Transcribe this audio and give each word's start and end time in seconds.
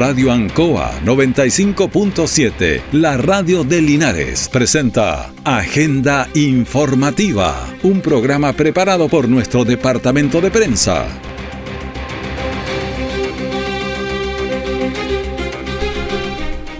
Radio 0.00 0.32
Ancoa 0.32 0.98
95.7, 1.04 2.80
la 2.92 3.18
radio 3.18 3.64
de 3.64 3.82
Linares, 3.82 4.48
presenta 4.48 5.30
Agenda 5.44 6.26
Informativa, 6.34 7.68
un 7.82 8.00
programa 8.00 8.54
preparado 8.54 9.10
por 9.10 9.28
nuestro 9.28 9.62
departamento 9.66 10.40
de 10.40 10.50
prensa. 10.50 11.06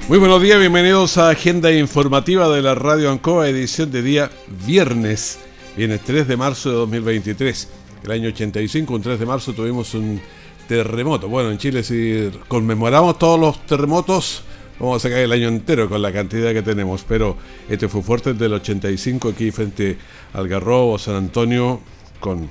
Muy 0.08 0.18
buenos 0.18 0.40
días, 0.40 0.58
bienvenidos 0.58 1.18
a 1.18 1.28
Agenda 1.28 1.70
Informativa 1.70 2.48
de 2.48 2.62
la 2.62 2.74
Radio 2.74 3.10
Ancoa, 3.10 3.50
edición 3.50 3.90
de 3.90 4.00
día 4.00 4.30
viernes, 4.66 5.40
viernes 5.76 6.00
3 6.06 6.26
de 6.26 6.36
marzo 6.38 6.70
de 6.70 6.76
2023. 6.76 7.68
El 8.02 8.12
año 8.12 8.28
85, 8.28 8.94
un 8.94 9.02
3 9.02 9.20
de 9.20 9.26
marzo, 9.26 9.52
tuvimos 9.52 9.92
un 9.92 10.22
terremoto. 10.70 11.28
Bueno, 11.28 11.50
en 11.50 11.58
Chile 11.58 11.82
si 11.82 12.30
conmemoramos 12.46 13.18
todos 13.18 13.40
los 13.40 13.66
terremotos, 13.66 14.44
vamos 14.78 15.04
a 15.04 15.08
sacar 15.08 15.18
el 15.18 15.32
año 15.32 15.48
entero 15.48 15.88
con 15.88 16.00
la 16.00 16.12
cantidad 16.12 16.52
que 16.52 16.62
tenemos, 16.62 17.02
pero 17.02 17.36
este 17.68 17.88
fue 17.88 18.02
fuerte 18.02 18.34
del 18.34 18.52
85 18.52 19.30
aquí 19.30 19.50
frente 19.50 19.98
al 20.32 20.46
Garrobo, 20.46 20.96
San 20.96 21.16
Antonio, 21.16 21.80
con 22.20 22.48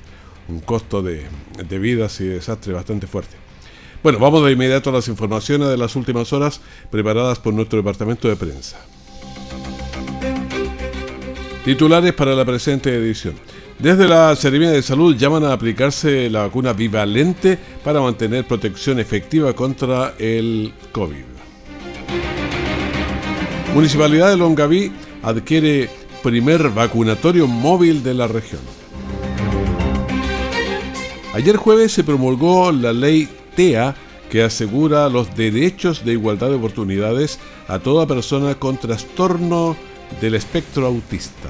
un 0.50 0.60
costo 0.60 1.02
de, 1.02 1.28
de 1.66 1.80
vidas 1.80 2.20
y 2.20 2.26
desastre 2.26 2.74
bastante 2.74 3.08
fuerte. 3.08 3.38
Bueno, 4.04 4.20
vamos 4.20 4.44
de 4.44 4.52
inmediato 4.52 4.90
a 4.90 4.94
las 4.94 5.08
informaciones 5.08 5.70
de 5.70 5.78
las 5.78 5.96
últimas 5.96 6.34
horas 6.34 6.60
preparadas 6.92 7.40
por 7.40 7.54
nuestro 7.54 7.78
departamento 7.78 8.28
de 8.28 8.36
prensa. 8.36 8.86
Titulares 11.64 12.12
para 12.12 12.36
la 12.36 12.44
presente 12.44 12.94
edición. 12.94 13.36
Desde 13.80 14.10
la 14.10 14.36
Seremía 14.36 14.72
de 14.72 14.82
Salud 14.82 15.16
llaman 15.16 15.46
a 15.46 15.54
aplicarse 15.54 16.30
la 16.30 16.42
vacuna 16.42 16.74
bivalente 16.74 17.58
para 17.82 18.02
mantener 18.02 18.46
protección 18.46 19.00
efectiva 19.00 19.54
contra 19.54 20.16
el 20.20 20.74
COVID. 20.92 21.24
Municipalidad 23.74 24.32
de 24.32 24.38
Longaví 24.38 24.92
adquiere 25.24 25.90
primer 26.22 26.72
vacunatorio 26.72 27.48
móvil 27.48 28.04
de 28.04 28.14
la 28.16 28.28
región. 28.28 28.60
Ayer 31.34 31.56
jueves 31.56 31.94
se 31.94 32.04
promulgó 32.04 32.74
la 32.74 32.92
ley 32.92 33.30
TEA 33.56 33.96
que 34.30 34.44
asegura 34.44 35.08
los 35.08 35.34
derechos 35.38 36.04
de 36.04 36.12
igualdad 36.12 36.50
de 36.50 36.56
oportunidades 36.56 37.40
a 37.70 37.80
toda 37.80 38.06
persona 38.06 38.56
con 38.56 38.76
trastorno 38.76 39.78
del 40.20 40.36
espectro 40.36 40.86
autista. 40.86 41.50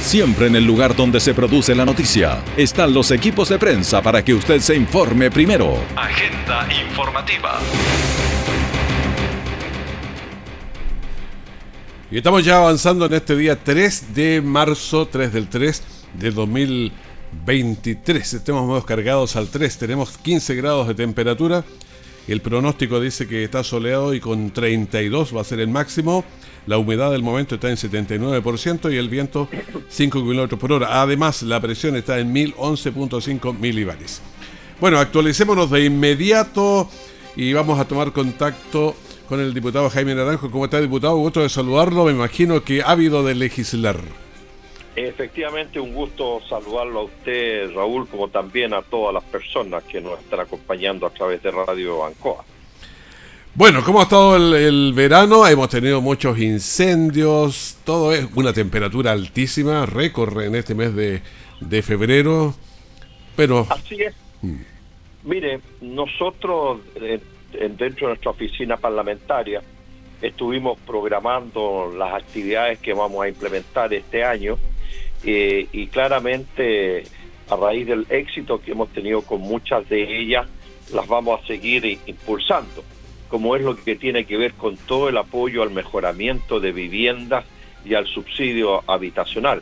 Siempre 0.03 0.47
en 0.47 0.55
el 0.55 0.65
lugar 0.65 0.95
donde 0.95 1.21
se 1.21 1.33
produce 1.33 1.73
la 1.73 1.85
noticia 1.85 2.43
están 2.57 2.93
los 2.93 3.09
equipos 3.11 3.49
de 3.49 3.57
prensa 3.57 4.01
para 4.01 4.23
que 4.23 4.33
usted 4.33 4.59
se 4.59 4.75
informe 4.75 5.31
primero. 5.31 5.77
Agenda 5.95 6.67
informativa. 6.85 7.59
Y 12.13 12.17
estamos 12.17 12.45
ya 12.45 12.57
avanzando 12.57 13.07
en 13.07 13.13
este 13.13 13.35
día 13.35 13.55
3 13.55 14.13
de 14.13 14.39
marzo, 14.39 15.07
3 15.07 15.33
del 15.33 15.47
3 15.47 15.81
de 16.19 16.29
2023. 16.29 18.33
Estamos 18.35 18.85
cargados 18.85 19.35
al 19.35 19.47
3, 19.47 19.79
tenemos 19.79 20.19
15 20.19 20.53
grados 20.53 20.87
de 20.87 20.93
temperatura. 20.93 21.65
El 22.27 22.41
pronóstico 22.41 22.99
dice 22.99 23.27
que 23.27 23.43
está 23.43 23.63
soleado 23.63 24.13
y 24.13 24.19
con 24.19 24.51
32 24.51 25.35
va 25.35 25.41
a 25.41 25.43
ser 25.43 25.59
el 25.59 25.69
máximo. 25.69 26.23
La 26.67 26.77
humedad 26.77 27.11
del 27.11 27.23
momento 27.23 27.55
está 27.55 27.71
en 27.71 27.77
79% 27.77 28.93
y 28.93 28.97
el 28.97 29.09
viento 29.09 29.49
5 29.89 30.23
km 30.23 30.55
por 30.59 30.71
hora. 30.71 31.01
Además, 31.01 31.41
la 31.41 31.59
presión 31.59 31.95
está 31.95 32.19
en 32.19 32.31
1011.5 32.31 33.57
milibares. 33.57 34.21
Bueno, 34.79 34.99
actualicémonos 34.99 35.71
de 35.71 35.85
inmediato 35.85 36.87
y 37.35 37.53
vamos 37.53 37.79
a 37.79 37.85
tomar 37.85 38.11
contacto 38.11 38.95
con 39.33 39.41
el 39.41 39.51
diputado 39.51 39.89
Jaime 39.89 40.13
Naranjo. 40.13 40.51
¿Cómo 40.51 40.65
está, 40.65 40.79
diputado? 40.79 41.15
Gusto 41.15 41.41
de 41.41 41.49
saludarlo. 41.49 42.05
Me 42.05 42.11
imagino 42.11 42.63
que 42.63 42.83
habido 42.83 43.23
de 43.23 43.33
legislar. 43.33 43.97
Efectivamente, 44.95 45.79
un 45.79 45.91
gusto 45.91 46.39
saludarlo 46.47 46.99
a 46.99 47.03
usted, 47.05 47.73
Raúl, 47.73 48.07
como 48.07 48.27
también 48.27 48.75
a 48.75 48.83
todas 48.83 49.11
las 49.11 49.23
personas 49.23 49.81
que 49.85 49.99
nos 50.01 50.19
están 50.19 50.41
acompañando 50.41 51.07
a 51.07 51.09
través 51.09 51.41
de 51.41 51.49
Radio 51.49 52.05
Ancoa. 52.05 52.45
Bueno, 53.55 53.83
¿cómo 53.83 54.01
ha 54.01 54.03
estado 54.03 54.35
el, 54.35 54.93
verano? 54.93 55.47
Hemos 55.47 55.69
tenido 55.69 55.99
muchos 55.99 56.37
incendios, 56.37 57.77
todo 57.83 58.13
es 58.13 58.27
una 58.35 58.53
temperatura 58.53 59.13
altísima, 59.13 59.87
récord 59.87 60.41
en 60.41 60.53
este 60.53 60.75
mes 60.75 60.93
de, 60.93 61.23
de 61.59 61.81
febrero, 61.81 62.53
pero... 63.35 63.65
Así 63.67 63.95
es. 63.95 64.13
Mm. 64.43 64.57
Mire, 65.23 65.59
nosotros 65.81 66.81
eh, 66.97 67.19
dentro 67.53 68.07
de 68.07 68.13
nuestra 68.13 68.31
oficina 68.31 68.77
parlamentaria 68.77 69.61
estuvimos 70.21 70.79
programando 70.79 71.93
las 71.95 72.13
actividades 72.13 72.79
que 72.79 72.93
vamos 72.93 73.23
a 73.23 73.27
implementar 73.27 73.93
este 73.93 74.23
año 74.23 74.57
eh, 75.23 75.67
y 75.71 75.87
claramente 75.87 77.03
a 77.49 77.55
raíz 77.55 77.87
del 77.87 78.05
éxito 78.09 78.61
que 78.61 78.71
hemos 78.71 78.89
tenido 78.89 79.21
con 79.21 79.41
muchas 79.41 79.87
de 79.89 80.19
ellas, 80.19 80.47
las 80.93 81.07
vamos 81.07 81.41
a 81.41 81.47
seguir 81.47 81.99
impulsando, 82.05 82.83
como 83.29 83.55
es 83.55 83.61
lo 83.61 83.75
que 83.75 83.95
tiene 83.95 84.25
que 84.25 84.37
ver 84.37 84.53
con 84.53 84.77
todo 84.77 85.09
el 85.09 85.17
apoyo 85.17 85.61
al 85.61 85.71
mejoramiento 85.71 86.59
de 86.59 86.71
viviendas 86.71 87.45
y 87.85 87.93
al 87.93 88.07
subsidio 88.07 88.83
habitacional. 88.87 89.61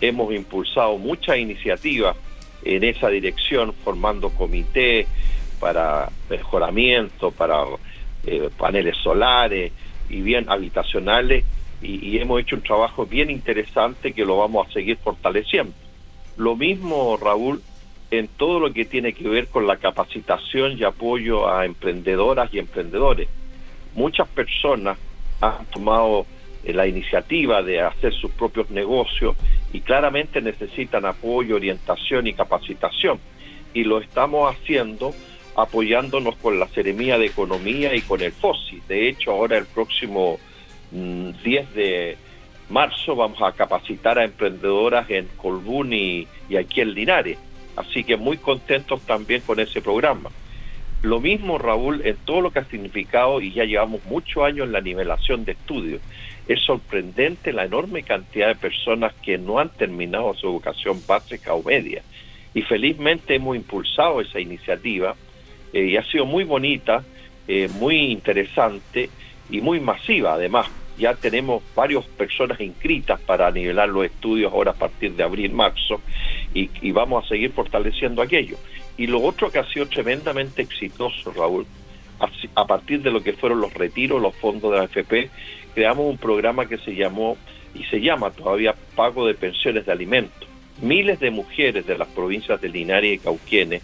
Hemos 0.00 0.32
impulsado 0.32 0.96
muchas 0.96 1.38
iniciativas 1.38 2.16
en 2.64 2.84
esa 2.84 3.08
dirección, 3.08 3.72
formando 3.72 4.30
comités, 4.30 5.06
para 5.60 6.08
mejoramiento, 6.28 7.30
para 7.30 7.64
eh, 8.26 8.50
paneles 8.56 8.96
solares 8.96 9.72
y 10.08 10.20
bien 10.20 10.46
habitacionales 10.48 11.44
y, 11.80 12.18
hemos 12.18 12.40
hecho 12.40 12.56
un 12.56 12.62
trabajo 12.62 13.06
bien 13.06 13.30
interesante 13.30 14.12
que 14.12 14.24
lo 14.24 14.38
vamos 14.38 14.66
a 14.66 14.72
seguir 14.72 14.96
fortaleciendo. 14.96 15.72
Lo 16.36 16.56
mismo, 16.56 17.16
Raúl, 17.16 17.62
en 18.10 18.28
todo 18.28 18.58
lo 18.58 18.72
que 18.72 18.84
tiene 18.84 19.12
que 19.12 19.28
ver 19.28 19.48
con 19.48 19.66
la 19.66 19.76
capacitación 19.76 20.78
y 20.78 20.84
apoyo 20.84 21.48
a 21.48 21.64
emprendedoras 21.66 22.52
y 22.52 22.58
emprendedores. 22.58 23.28
Muchas 23.94 24.28
personas 24.28 24.98
han 25.40 25.66
tomado 25.66 26.26
eh, 26.64 26.72
la 26.72 26.86
iniciativa 26.86 27.62
de 27.62 27.80
hacer 27.80 28.12
sus 28.12 28.30
propios 28.32 28.70
negocios 28.70 29.36
y 29.72 29.80
claramente 29.80 30.40
necesitan 30.40 31.04
apoyo, 31.04 31.56
orientación 31.56 32.26
y 32.26 32.32
capacitación. 32.32 33.20
Y 33.74 33.84
lo 33.84 34.00
estamos 34.00 34.52
haciendo 34.52 35.12
apoyándonos 35.58 36.36
con 36.36 36.60
la 36.60 36.68
Seremía 36.68 37.18
de 37.18 37.26
Economía 37.26 37.92
y 37.92 38.00
con 38.02 38.20
el 38.20 38.30
FOSI. 38.30 38.80
De 38.86 39.08
hecho, 39.08 39.32
ahora 39.32 39.58
el 39.58 39.66
próximo 39.66 40.38
10 40.92 41.42
mm, 41.42 41.74
de 41.74 42.16
marzo 42.70 43.16
vamos 43.16 43.42
a 43.42 43.50
capacitar 43.50 44.20
a 44.20 44.24
emprendedoras 44.24 45.10
en 45.10 45.26
Colbún 45.36 45.92
y, 45.92 46.28
aquí 46.56 46.80
en 46.80 46.94
Linares. 46.94 47.38
Así 47.74 48.04
que 48.04 48.16
muy 48.16 48.36
contentos 48.38 49.00
también 49.02 49.40
con 49.40 49.58
ese 49.58 49.80
programa. 49.82 50.30
Lo 51.02 51.20
mismo, 51.20 51.58
Raúl, 51.58 52.02
en 52.04 52.16
todo 52.24 52.40
lo 52.40 52.52
que 52.52 52.60
ha 52.60 52.64
significado, 52.64 53.40
y 53.40 53.52
ya 53.52 53.64
llevamos 53.64 54.04
muchos 54.04 54.44
años 54.44 54.66
en 54.66 54.72
la 54.72 54.80
nivelación 54.80 55.44
de 55.44 55.52
estudios, 55.52 56.00
es 56.46 56.60
sorprendente 56.60 57.52
la 57.52 57.64
enorme 57.64 58.04
cantidad 58.04 58.46
de 58.46 58.54
personas 58.54 59.12
que 59.22 59.38
no 59.38 59.58
han 59.58 59.70
terminado 59.70 60.34
su 60.34 60.46
educación 60.46 61.00
básica 61.06 61.54
o 61.54 61.64
media. 61.64 62.02
Y 62.54 62.62
felizmente 62.62 63.34
hemos 63.34 63.56
impulsado 63.56 64.20
esa 64.20 64.40
iniciativa 64.40 65.14
eh, 65.72 65.84
y 65.86 65.96
ha 65.96 66.04
sido 66.04 66.26
muy 66.26 66.44
bonita, 66.44 67.04
eh, 67.46 67.68
muy 67.78 68.12
interesante 68.12 69.10
y 69.50 69.60
muy 69.60 69.80
masiva 69.80 70.34
además, 70.34 70.68
ya 70.98 71.14
tenemos 71.14 71.62
varias 71.74 72.04
personas 72.04 72.60
inscritas 72.60 73.20
para 73.20 73.50
nivelar 73.50 73.88
los 73.88 74.04
estudios 74.04 74.52
ahora 74.52 74.72
a 74.72 74.74
partir 74.74 75.12
de 75.12 75.22
abril, 75.22 75.52
marzo, 75.52 76.00
y, 76.52 76.90
vamos 76.90 77.24
a 77.24 77.28
seguir 77.28 77.52
fortaleciendo 77.52 78.20
aquello. 78.20 78.56
Y 78.96 79.06
lo 79.06 79.22
otro 79.22 79.50
que 79.50 79.60
ha 79.60 79.68
sido 79.68 79.86
tremendamente 79.86 80.62
exitoso, 80.62 81.32
Raúl, 81.32 81.66
a 82.56 82.66
partir 82.66 83.00
de 83.02 83.12
lo 83.12 83.22
que 83.22 83.32
fueron 83.32 83.60
los 83.60 83.72
retiros, 83.74 84.20
los 84.20 84.34
fondos 84.34 84.72
de 84.72 84.78
la 84.78 84.84
AFP, 84.84 85.30
creamos 85.74 86.06
un 86.06 86.18
programa 86.18 86.66
que 86.66 86.78
se 86.78 86.96
llamó 86.96 87.36
y 87.74 87.84
se 87.84 88.00
llama 88.00 88.30
todavía 88.32 88.74
Pago 88.96 89.24
de 89.26 89.34
Pensiones 89.34 89.86
de 89.86 89.92
Alimentos. 89.92 90.48
Miles 90.82 91.20
de 91.20 91.30
mujeres 91.30 91.86
de 91.86 91.96
las 91.96 92.08
provincias 92.08 92.60
de 92.60 92.68
Linares 92.68 93.14
y 93.14 93.18
Cauquienes, 93.18 93.82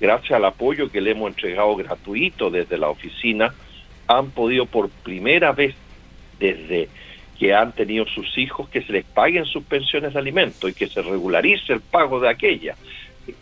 gracias 0.00 0.32
al 0.32 0.44
apoyo 0.44 0.90
que 0.90 1.00
le 1.00 1.12
hemos 1.12 1.30
entregado 1.30 1.76
gratuito 1.76 2.50
desde 2.50 2.78
la 2.78 2.88
oficina, 2.88 3.54
han 4.06 4.30
podido 4.30 4.66
por 4.66 4.90
primera 4.90 5.52
vez 5.52 5.74
desde 6.38 6.88
que 7.38 7.54
han 7.54 7.72
tenido 7.72 8.06
sus 8.06 8.38
hijos 8.38 8.68
que 8.68 8.82
se 8.82 8.92
les 8.92 9.04
paguen 9.04 9.44
sus 9.44 9.64
pensiones 9.64 10.12
de 10.12 10.18
alimentos 10.18 10.70
y 10.70 10.74
que 10.74 10.86
se 10.86 11.02
regularice 11.02 11.72
el 11.72 11.80
pago 11.80 12.20
de 12.20 12.28
aquellas. 12.28 12.78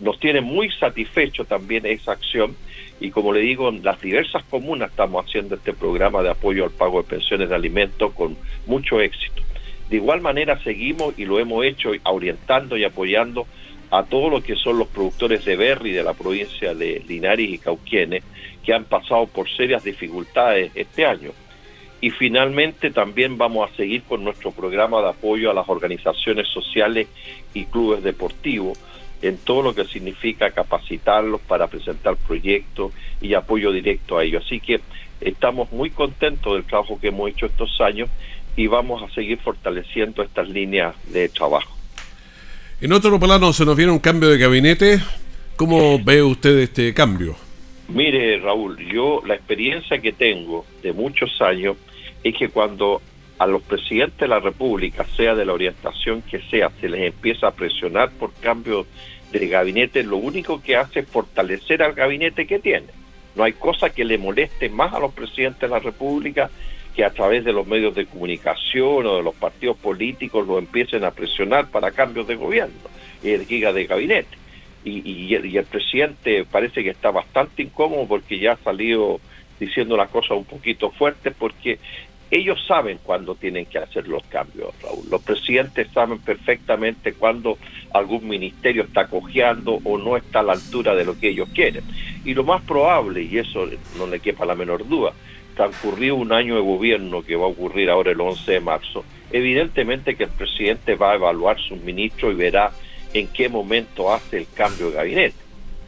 Nos 0.00 0.18
tiene 0.18 0.40
muy 0.40 0.70
satisfecho 0.70 1.44
también 1.44 1.84
esa 1.86 2.12
acción 2.12 2.56
y 3.00 3.10
como 3.10 3.32
le 3.32 3.40
digo, 3.40 3.68
en 3.68 3.82
las 3.82 4.00
diversas 4.00 4.44
comunas 4.44 4.90
estamos 4.90 5.26
haciendo 5.26 5.56
este 5.56 5.72
programa 5.72 6.22
de 6.22 6.30
apoyo 6.30 6.64
al 6.64 6.70
pago 6.70 7.02
de 7.02 7.08
pensiones 7.08 7.48
de 7.48 7.54
alimentos 7.54 8.12
con 8.12 8.36
mucho 8.66 9.00
éxito. 9.00 9.42
De 9.90 9.96
igual 9.96 10.20
manera 10.20 10.62
seguimos 10.62 11.18
y 11.18 11.24
lo 11.24 11.40
hemos 11.40 11.64
hecho 11.64 11.90
orientando 12.04 12.76
y 12.76 12.84
apoyando 12.84 13.46
a 13.92 14.04
todos 14.04 14.32
los 14.32 14.42
que 14.42 14.56
son 14.56 14.78
los 14.78 14.88
productores 14.88 15.44
de 15.44 15.54
berry 15.54 15.92
de 15.92 16.02
la 16.02 16.14
provincia 16.14 16.74
de 16.74 17.04
Linares 17.06 17.50
y 17.50 17.58
Cauquienes 17.58 18.24
que 18.64 18.72
han 18.72 18.84
pasado 18.84 19.26
por 19.26 19.50
serias 19.50 19.84
dificultades 19.84 20.72
este 20.74 21.04
año. 21.04 21.32
Y 22.00 22.08
finalmente 22.08 22.90
también 22.90 23.36
vamos 23.36 23.70
a 23.70 23.76
seguir 23.76 24.02
con 24.04 24.24
nuestro 24.24 24.50
programa 24.50 25.02
de 25.02 25.10
apoyo 25.10 25.50
a 25.50 25.54
las 25.54 25.68
organizaciones 25.68 26.48
sociales 26.48 27.06
y 27.52 27.66
clubes 27.66 28.02
deportivos 28.02 28.78
en 29.20 29.36
todo 29.36 29.60
lo 29.60 29.74
que 29.74 29.84
significa 29.84 30.50
capacitarlos 30.52 31.42
para 31.42 31.66
presentar 31.66 32.16
proyectos 32.16 32.92
y 33.20 33.34
apoyo 33.34 33.72
directo 33.72 34.16
a 34.16 34.24
ellos. 34.24 34.42
Así 34.46 34.58
que 34.58 34.80
estamos 35.20 35.70
muy 35.70 35.90
contentos 35.90 36.54
del 36.54 36.64
trabajo 36.64 36.98
que 36.98 37.08
hemos 37.08 37.28
hecho 37.28 37.44
estos 37.44 37.78
años 37.82 38.08
y 38.56 38.68
vamos 38.68 39.02
a 39.02 39.14
seguir 39.14 39.36
fortaleciendo 39.38 40.22
estas 40.22 40.48
líneas 40.48 40.94
de 41.12 41.28
trabajo. 41.28 41.81
En 42.82 42.92
otro 42.92 43.20
plano 43.20 43.52
se 43.52 43.64
nos 43.64 43.76
viene 43.76 43.92
un 43.92 44.00
cambio 44.00 44.28
de 44.28 44.38
gabinete. 44.38 45.00
¿Cómo 45.54 46.02
ve 46.02 46.20
usted 46.20 46.58
este 46.58 46.92
cambio? 46.92 47.36
Mire, 47.86 48.40
Raúl, 48.40 48.76
yo 48.92 49.22
la 49.24 49.34
experiencia 49.34 50.00
que 50.00 50.10
tengo 50.10 50.66
de 50.82 50.92
muchos 50.92 51.40
años 51.40 51.76
es 52.24 52.36
que 52.36 52.48
cuando 52.48 53.00
a 53.38 53.46
los 53.46 53.62
presidentes 53.62 54.18
de 54.18 54.26
la 54.26 54.40
República, 54.40 55.06
sea 55.16 55.36
de 55.36 55.44
la 55.44 55.52
orientación 55.52 56.22
que 56.22 56.40
sea, 56.50 56.72
se 56.80 56.88
les 56.88 57.02
empieza 57.02 57.46
a 57.46 57.50
presionar 57.52 58.10
por 58.10 58.32
cambio 58.34 58.84
de 59.30 59.46
gabinete, 59.46 60.02
lo 60.02 60.16
único 60.16 60.60
que 60.60 60.74
hace 60.74 61.00
es 61.00 61.08
fortalecer 61.08 61.84
al 61.84 61.92
gabinete 61.92 62.48
que 62.48 62.58
tiene. 62.58 62.88
No 63.36 63.44
hay 63.44 63.52
cosa 63.52 63.90
que 63.90 64.04
le 64.04 64.18
moleste 64.18 64.68
más 64.70 64.92
a 64.92 64.98
los 64.98 65.12
presidentes 65.12 65.60
de 65.60 65.68
la 65.68 65.78
República 65.78 66.50
que 66.94 67.04
a 67.04 67.10
través 67.10 67.44
de 67.44 67.52
los 67.52 67.66
medios 67.66 67.94
de 67.94 68.06
comunicación 68.06 69.06
o 69.06 69.16
de 69.16 69.22
los 69.22 69.34
partidos 69.34 69.76
políticos 69.78 70.46
lo 70.46 70.58
empiecen 70.58 71.04
a 71.04 71.10
presionar 71.10 71.68
para 71.68 71.90
cambios 71.90 72.26
de 72.26 72.36
gobierno 72.36 72.74
y 73.22 73.36
giga 73.44 73.72
de 73.72 73.86
gabinete. 73.86 74.36
Y, 74.84 75.00
y, 75.08 75.34
el 75.34 75.64
presidente 75.64 76.44
parece 76.44 76.82
que 76.82 76.90
está 76.90 77.12
bastante 77.12 77.62
incómodo 77.62 78.06
porque 78.08 78.38
ya 78.40 78.52
ha 78.52 78.56
salido 78.56 79.20
diciendo 79.60 79.96
las 79.96 80.08
cosas 80.08 80.32
un 80.32 80.44
poquito 80.44 80.90
fuertes 80.90 81.32
porque 81.38 81.78
ellos 82.32 82.58
saben 82.66 82.98
cuándo 83.02 83.34
tienen 83.34 83.66
que 83.66 83.78
hacer 83.78 84.08
los 84.08 84.24
cambios, 84.24 84.74
Raúl. 84.82 85.04
Los 85.10 85.22
presidentes 85.22 85.88
saben 85.92 86.18
perfectamente 86.18 87.12
cuándo 87.12 87.58
algún 87.92 88.26
ministerio 88.26 88.84
está 88.84 89.06
cojeando 89.06 89.80
o 89.84 89.98
no 89.98 90.16
está 90.16 90.40
a 90.40 90.42
la 90.42 90.54
altura 90.54 90.94
de 90.94 91.04
lo 91.04 91.18
que 91.18 91.28
ellos 91.28 91.50
quieren. 91.54 91.84
Y 92.24 92.32
lo 92.32 92.42
más 92.42 92.62
probable, 92.62 93.22
y 93.22 93.36
eso 93.36 93.68
no 93.98 94.06
le 94.06 94.18
quepa 94.18 94.46
la 94.46 94.54
menor 94.54 94.88
duda, 94.88 95.12
transcurrió 95.54 96.16
un 96.16 96.32
año 96.32 96.56
de 96.56 96.62
gobierno 96.62 97.22
que 97.22 97.36
va 97.36 97.44
a 97.44 97.48
ocurrir 97.48 97.90
ahora 97.90 98.12
el 98.12 98.20
11 98.20 98.52
de 98.52 98.60
marzo, 98.60 99.04
evidentemente 99.30 100.14
que 100.14 100.24
el 100.24 100.30
presidente 100.30 100.94
va 100.94 101.12
a 101.12 101.16
evaluar 101.16 101.58
sus 101.60 101.80
ministros 101.80 102.32
y 102.32 102.36
verá 102.36 102.72
en 103.14 103.28
qué 103.28 103.48
momento 103.48 104.12
hace 104.12 104.38
el 104.38 104.46
cambio 104.54 104.90
de 104.90 104.96
gabinete. 104.96 105.36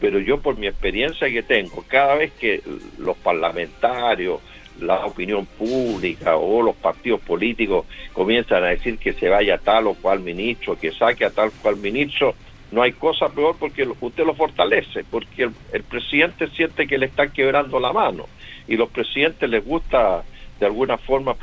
Pero 0.00 0.18
yo 0.18 0.40
por 0.40 0.58
mi 0.58 0.66
experiencia 0.66 1.30
que 1.30 1.42
tengo, 1.42 1.84
cada 1.88 2.16
vez 2.16 2.32
que 2.32 2.62
los 2.98 3.16
parlamentarios, 3.16 4.40
la 4.80 5.06
opinión 5.06 5.46
pública 5.46 6.36
o 6.36 6.62
los 6.62 6.74
partidos 6.76 7.20
políticos 7.20 7.86
comienzan 8.12 8.64
a 8.64 8.68
decir 8.68 8.98
que 8.98 9.12
se 9.12 9.28
vaya 9.28 9.58
tal 9.58 9.86
o 9.86 9.94
cual 9.94 10.20
ministro, 10.20 10.78
que 10.78 10.92
saque 10.92 11.24
a 11.24 11.30
tal 11.30 11.48
o 11.48 11.62
cual 11.62 11.76
ministro, 11.76 12.34
no 12.72 12.82
hay 12.82 12.92
cosa 12.92 13.28
peor 13.28 13.56
porque 13.58 13.86
usted 14.00 14.24
lo 14.24 14.34
fortalece, 14.34 15.04
porque 15.08 15.50
el, 15.72 15.82
presidente 15.84 16.48
siente 16.48 16.86
que 16.86 16.98
le 16.98 17.06
están 17.06 17.30
quebrando 17.30 17.78
la 17.78 17.92
mano 17.92 18.26
y 18.68 18.76
los 18.76 18.90
presidentes 18.90 19.48
les 19.48 19.64
gusta 19.64 20.22
de 20.58 20.66
alguna 20.66 20.98
forma 20.98 21.36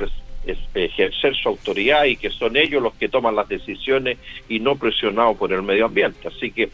ejercer 0.74 1.36
su 1.36 1.48
autoridad 1.48 2.04
y 2.04 2.16
que 2.16 2.30
son 2.30 2.56
ellos 2.56 2.82
los 2.82 2.94
que 2.94 3.08
toman 3.08 3.36
las 3.36 3.48
decisiones 3.48 4.18
y 4.48 4.60
no 4.60 4.76
presionados 4.76 5.36
por 5.36 5.52
el 5.52 5.62
medio 5.62 5.86
ambiente. 5.86 6.28
Así 6.28 6.50
que 6.50 6.70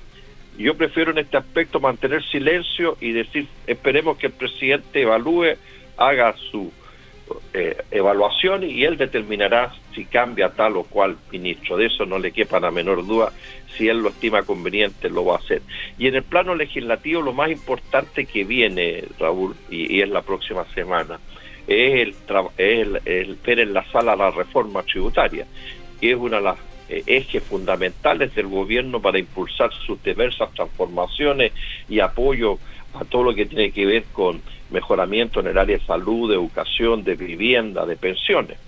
yo 0.59 0.77
prefiero 0.77 1.13
en 1.13 1.19
este 1.19 1.37
aspecto 1.37 1.79
mantener 1.79 2.25
silencio 2.25 2.97
y 3.01 3.13
decir, 3.13 3.47
esperemos 3.67 4.19
que 4.19 4.27
el 4.27 4.33
presidente 4.33 5.03
evalúe 5.03 5.57
haga 5.97 6.35
su 6.51 6.73
eh, 7.53 7.77
evaluación 7.91 8.63
y 8.63 8.85
él 8.85 8.97
determinará 8.97 9.73
si 9.95 10.05
cambia 10.05 10.51
tal 10.51 10.77
o 10.77 10.85
cual 10.85 11.17
ministro. 11.31 11.77
De 11.77 11.87
eso 11.87 12.07
no 12.07 12.19
le 12.19 12.33
quepa 12.33 12.61
la 12.61 12.71
menor 12.71 13.07
duda. 13.07 13.33
Si 13.77 13.89
él 13.89 13.99
lo 13.99 14.11
estima 14.11 14.43
conveniente, 14.43 15.09
lo 15.09 15.25
va 15.25 15.35
a 15.35 15.39
hacer. 15.39 15.63
Y 15.99 16.07
en 16.07 16.15
el 16.15 16.23
plano 16.23 16.55
legislativo, 16.55 17.23
lo 17.23 17.33
más 17.33 17.51
importante 17.51 18.27
que 18.27 18.45
viene, 18.45 19.05
Raúl, 19.19 19.55
y, 19.71 20.01
es 20.01 20.09
la 20.09 20.23
próxima 20.23 20.65
semana, 20.75 21.19
es 21.67 22.15
el, 22.59 23.01
el, 23.05 23.39
ver 23.45 23.61
en 23.61 23.75
la 23.75 23.85
sala 23.91 24.17
la 24.17 24.31
reforma 24.31 24.83
tributaria, 24.83 25.47
que 26.01 26.13
es 26.13 26.17
una 26.17 26.39
de 26.39 26.43
las 26.43 26.59
eh, 26.89 27.03
ejes 27.07 27.43
fundamentales 27.43 28.35
del 28.35 28.47
gobierno 28.47 29.01
para 29.03 29.19
impulsar 29.19 29.71
sus 29.87 30.03
diversas 30.03 30.53
transformaciones 30.55 31.53
y 31.89 32.01
apoyo 32.01 32.59
a 33.01 33.05
todo 33.05 33.25
lo 33.25 33.35
que 33.35 33.47
tiene 33.47 33.71
que 33.71 33.87
ver 33.87 34.05
con 34.13 34.43
mejoramiento 34.71 35.41
en 35.41 35.49
el 35.49 35.59
área 35.59 35.79
de 35.79 35.85
salud, 35.85 36.29
de 36.29 36.37
educación, 36.37 37.05
de 37.05 37.15
vivienda, 37.15 37.87
de 37.87 37.97
pensiones. 37.97 38.59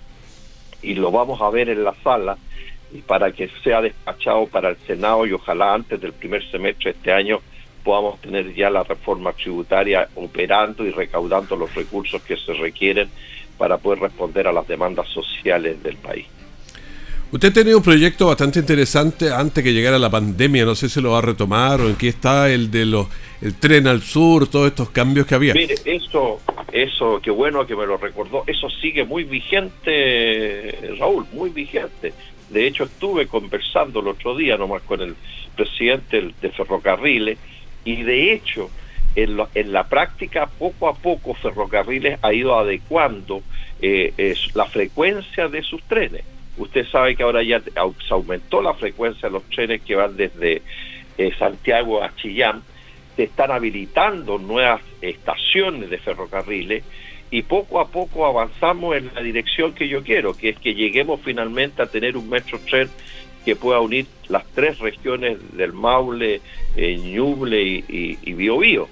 Y 0.81 0.95
lo 0.95 1.11
vamos 1.11 1.41
a 1.41 1.49
ver 1.49 1.69
en 1.69 1.83
la 1.83 1.93
sala 2.03 2.37
y 2.93 3.01
para 3.01 3.31
que 3.31 3.49
sea 3.63 3.81
despachado 3.81 4.47
para 4.47 4.69
el 4.69 4.77
Senado 4.87 5.25
y 5.25 5.33
ojalá 5.33 5.73
antes 5.73 5.99
del 6.01 6.13
primer 6.13 6.49
semestre 6.49 6.91
de 6.91 6.97
este 6.97 7.13
año 7.13 7.39
podamos 7.83 8.19
tener 8.21 8.53
ya 8.53 8.69
la 8.69 8.83
reforma 8.83 9.33
tributaria 9.33 10.07
operando 10.15 10.85
y 10.85 10.91
recaudando 10.91 11.55
los 11.55 11.73
recursos 11.73 12.21
que 12.21 12.37
se 12.37 12.53
requieren 12.53 13.09
para 13.57 13.77
poder 13.77 13.99
responder 13.99 14.47
a 14.47 14.53
las 14.53 14.67
demandas 14.67 15.07
sociales 15.09 15.81
del 15.83 15.97
país. 15.97 16.27
Usted 17.31 17.53
tenía 17.53 17.77
un 17.77 17.83
proyecto 17.83 18.27
bastante 18.27 18.59
interesante 18.59 19.31
antes 19.31 19.63
que 19.63 19.71
llegara 19.71 19.97
la 19.97 20.09
pandemia, 20.09 20.65
no 20.65 20.75
sé 20.75 20.89
si 20.89 20.99
lo 20.99 21.11
va 21.11 21.19
a 21.19 21.21
retomar 21.21 21.79
o 21.79 21.87
en 21.87 21.95
qué 21.95 22.09
está 22.09 22.51
el 22.51 22.69
de 22.69 22.85
los 22.85 23.07
el 23.41 23.55
tren 23.55 23.87
al 23.87 24.01
sur, 24.01 24.49
todos 24.49 24.67
estos 24.67 24.89
cambios 24.89 25.25
que 25.25 25.35
había. 25.35 25.53
Mire, 25.53 25.75
eso, 25.85 26.41
eso, 26.73 27.21
qué 27.23 27.31
bueno 27.31 27.65
que 27.65 27.73
me 27.73 27.85
lo 27.85 27.95
recordó, 27.95 28.43
eso 28.47 28.69
sigue 28.69 29.05
muy 29.05 29.23
vigente, 29.23 30.93
Raúl, 30.99 31.25
muy 31.31 31.51
vigente. 31.51 32.11
De 32.49 32.67
hecho, 32.67 32.83
estuve 32.83 33.27
conversando 33.27 34.01
el 34.01 34.09
otro 34.09 34.35
día 34.35 34.57
nomás 34.57 34.81
con 34.81 35.01
el 35.01 35.15
presidente 35.55 36.33
de 36.41 36.49
Ferrocarriles 36.49 37.37
y 37.85 38.03
de 38.03 38.33
hecho, 38.33 38.69
en, 39.15 39.39
en 39.55 39.71
la 39.71 39.87
práctica, 39.87 40.47
poco 40.47 40.89
a 40.89 40.95
poco 40.95 41.33
Ferrocarriles 41.35 42.19
ha 42.21 42.33
ido 42.33 42.59
adecuando 42.59 43.41
eh, 43.81 44.35
la 44.53 44.65
frecuencia 44.65 45.47
de 45.47 45.63
sus 45.63 45.81
trenes 45.83 46.25
Usted 46.57 46.85
sabe 46.87 47.15
que 47.15 47.23
ahora 47.23 47.43
ya 47.43 47.59
se 47.61 48.13
aumentó 48.13 48.61
la 48.61 48.73
frecuencia 48.73 49.29
de 49.29 49.33
los 49.33 49.43
trenes 49.43 49.81
que 49.81 49.95
van 49.95 50.17
desde 50.17 50.61
eh, 51.17 51.31
Santiago 51.37 52.03
a 52.03 52.13
Chillán. 52.15 52.61
Se 53.15 53.23
están 53.23 53.51
habilitando 53.51 54.37
nuevas 54.37 54.81
estaciones 55.01 55.89
de 55.89 55.97
ferrocarriles 55.97 56.83
y 57.29 57.43
poco 57.43 57.79
a 57.79 57.87
poco 57.87 58.25
avanzamos 58.25 58.97
en 58.97 59.09
la 59.15 59.21
dirección 59.21 59.73
que 59.73 59.87
yo 59.87 60.03
quiero, 60.03 60.35
que 60.35 60.49
es 60.49 60.59
que 60.59 60.75
lleguemos 60.75 61.21
finalmente 61.23 61.81
a 61.81 61.85
tener 61.85 62.17
un 62.17 62.29
metro 62.29 62.59
tren 62.59 62.89
que 63.45 63.55
pueda 63.55 63.79
unir 63.79 64.05
las 64.27 64.45
tres 64.53 64.79
regiones 64.79 65.37
del 65.55 65.73
Maule, 65.73 66.41
eh, 66.75 66.97
Ñuble 66.97 67.61
y, 67.63 68.17
y, 68.21 68.33
Biobío. 68.33 68.87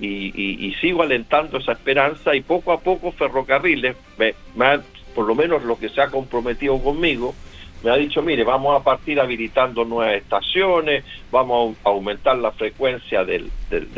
Y, 0.00 0.74
sigo 0.80 1.02
alentando 1.02 1.58
esa 1.58 1.72
esperanza 1.72 2.34
y 2.34 2.40
poco 2.42 2.72
a 2.72 2.80
poco 2.80 3.12
ferrocarriles 3.12 3.96
me, 4.18 4.34
me, 4.54 4.80
por 5.14 5.26
lo 5.26 5.34
menos 5.34 5.62
lo 5.64 5.78
que 5.78 5.88
se 5.88 6.00
ha 6.00 6.10
comprometido 6.10 6.78
conmigo, 6.82 7.34
me 7.82 7.90
ha 7.90 7.96
dicho, 7.96 8.22
mire, 8.22 8.44
vamos 8.44 8.80
a 8.80 8.82
partir 8.82 9.20
habilitando 9.20 9.84
nuevas 9.84 10.14
estaciones, 10.14 11.04
vamos 11.30 11.76
a 11.84 11.90
aumentar 11.90 12.38
la 12.38 12.50
frecuencia 12.52 13.24
de 13.24 13.44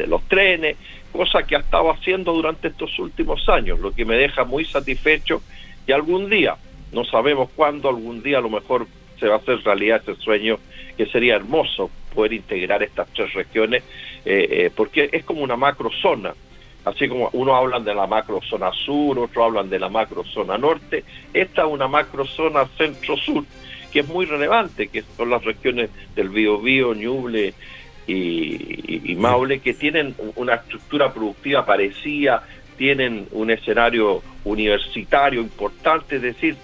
los 0.09 0.23
trenes, 0.25 0.77
cosa 1.13 1.45
que 1.45 1.57
ha 1.57 1.61
estado 1.61 1.91
haciendo 1.91 2.33
durante 2.33 2.69
estos 2.69 2.99
últimos 2.99 3.49
años, 3.49 3.79
lo 3.79 3.93
que 3.93 4.05
me 4.05 4.17
deja 4.17 4.45
muy 4.45 4.65
satisfecho 4.65 5.43
y 5.87 5.93
algún 5.93 6.29
día, 6.29 6.57
no 6.93 7.05
sabemos 7.05 7.49
cuándo, 7.55 7.89
algún 7.89 8.23
día 8.23 8.39
a 8.39 8.41
lo 8.41 8.51
mejor 8.51 8.87
se 9.19 9.29
va 9.29 9.37
a 9.37 9.39
hacer 9.39 9.63
realidad 9.65 10.03
ese 10.03 10.21
sueño, 10.21 10.59
que 10.97 11.07
sería 11.07 11.37
hermoso 11.37 11.91
poder 12.15 12.33
integrar 12.33 12.83
estas 12.83 13.09
tres 13.13 13.33
regiones, 13.35 13.83
eh, 14.25 14.49
eh, 14.51 14.71
porque 14.75 15.09
es 15.13 15.25
como 15.25 15.43
una 15.43 15.57
macrozona, 15.57 16.35
así 16.87 17.09
como 17.09 17.29
unos 17.33 17.55
hablan 17.57 17.85
de 17.85 17.95
la 17.95 18.07
macrozona 18.07 18.71
sur, 18.73 19.19
otros 19.19 19.45
hablan 19.45 19.69
de 19.69 19.79
la 19.81 19.89
macrozona 19.89 20.57
norte, 20.57 21.03
esta 21.35 21.63
es 21.63 21.69
una 21.69 21.89
macrozona 21.89 22.65
centro-sur, 22.79 23.45
que 23.93 24.01
es 24.01 24.09
muy 24.09 24.25
relevante, 24.25 24.87
que 24.87 25.03
son 25.17 25.31
las 25.31 25.45
regiones 25.45 25.91
del 26.15 26.29
Biobío, 26.29 26.95
Ñuble 26.95 27.55
y, 28.07 29.17
Maule, 29.19 29.59
que 29.59 29.75
tienen 29.75 30.15
una 30.37 30.55
estructura 30.55 31.13
productiva 31.13 31.67
parecida, 31.67 32.47
tienen 32.79 33.27
un 33.33 33.51
escenario 33.51 34.23
universitario 34.45 35.41
importante, 35.41 36.17
es 36.17 36.23
decir, 36.23 36.57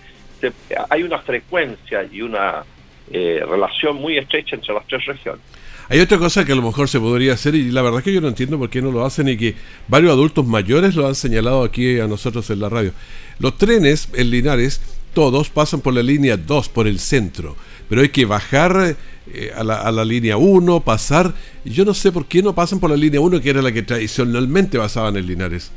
hay 0.88 1.02
una 1.02 1.18
frecuencia 1.18 2.04
y 2.04 2.22
una 2.22 2.62
eh, 3.10 3.44
relación 3.44 3.96
muy 3.96 4.18
estrecha 4.18 4.54
entre 4.54 4.72
las 4.72 4.86
tres 4.86 5.04
regiones. 5.04 5.42
Hay 5.88 6.00
otra 6.00 6.18
cosa 6.18 6.44
que 6.44 6.52
a 6.52 6.54
lo 6.54 6.62
mejor 6.62 6.88
se 6.88 7.00
podría 7.00 7.34
hacer 7.34 7.54
y 7.54 7.70
la 7.70 7.82
verdad 7.82 7.98
es 7.98 8.04
que 8.04 8.12
yo 8.12 8.20
no 8.20 8.28
entiendo 8.28 8.58
por 8.58 8.70
qué 8.70 8.80
no 8.80 8.90
lo 8.90 9.04
hacen 9.04 9.28
y 9.28 9.36
que 9.36 9.54
varios 9.88 10.12
adultos 10.12 10.46
mayores 10.46 10.94
lo 10.94 11.06
han 11.06 11.14
señalado 11.14 11.64
aquí 11.64 11.98
a 11.98 12.06
nosotros 12.06 12.48
en 12.50 12.60
la 12.60 12.68
radio. 12.68 12.92
Los 13.38 13.58
trenes 13.58 14.08
en 14.14 14.30
Linares, 14.30 14.80
todos 15.14 15.50
pasan 15.50 15.80
por 15.80 15.94
la 15.94 16.02
línea 16.02 16.36
2, 16.36 16.68
por 16.70 16.86
el 16.86 16.98
centro, 16.98 17.56
pero 17.88 18.00
hay 18.00 18.08
que 18.08 18.24
bajar 18.24 18.96
eh, 19.32 19.52
a, 19.54 19.62
la, 19.62 20.04
línea 20.04 20.36
1, 20.36 20.80
pasar. 20.80 21.34
Yo 21.64 21.84
no 21.84 21.94
sé 21.94 22.12
por 22.12 22.26
qué 22.26 22.42
no 22.42 22.54
pasan 22.54 22.80
por 22.80 22.90
la 22.90 22.96
línea 22.96 23.20
1, 23.20 23.40
que 23.40 23.50
era 23.50 23.62
la 23.62 23.72
que 23.72 23.82
tradicionalmente 23.82 24.78
pasaban 24.78 25.16
en 25.16 25.26
Linares. 25.26 25.72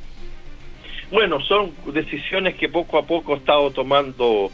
Bueno, 1.11 1.41
son 1.41 1.71
decisiones 1.93 2.55
que 2.55 2.69
poco 2.69 2.97
a 2.97 3.05
poco 3.05 3.33
ha 3.33 3.37
estado 3.37 3.71
tomando 3.71 4.51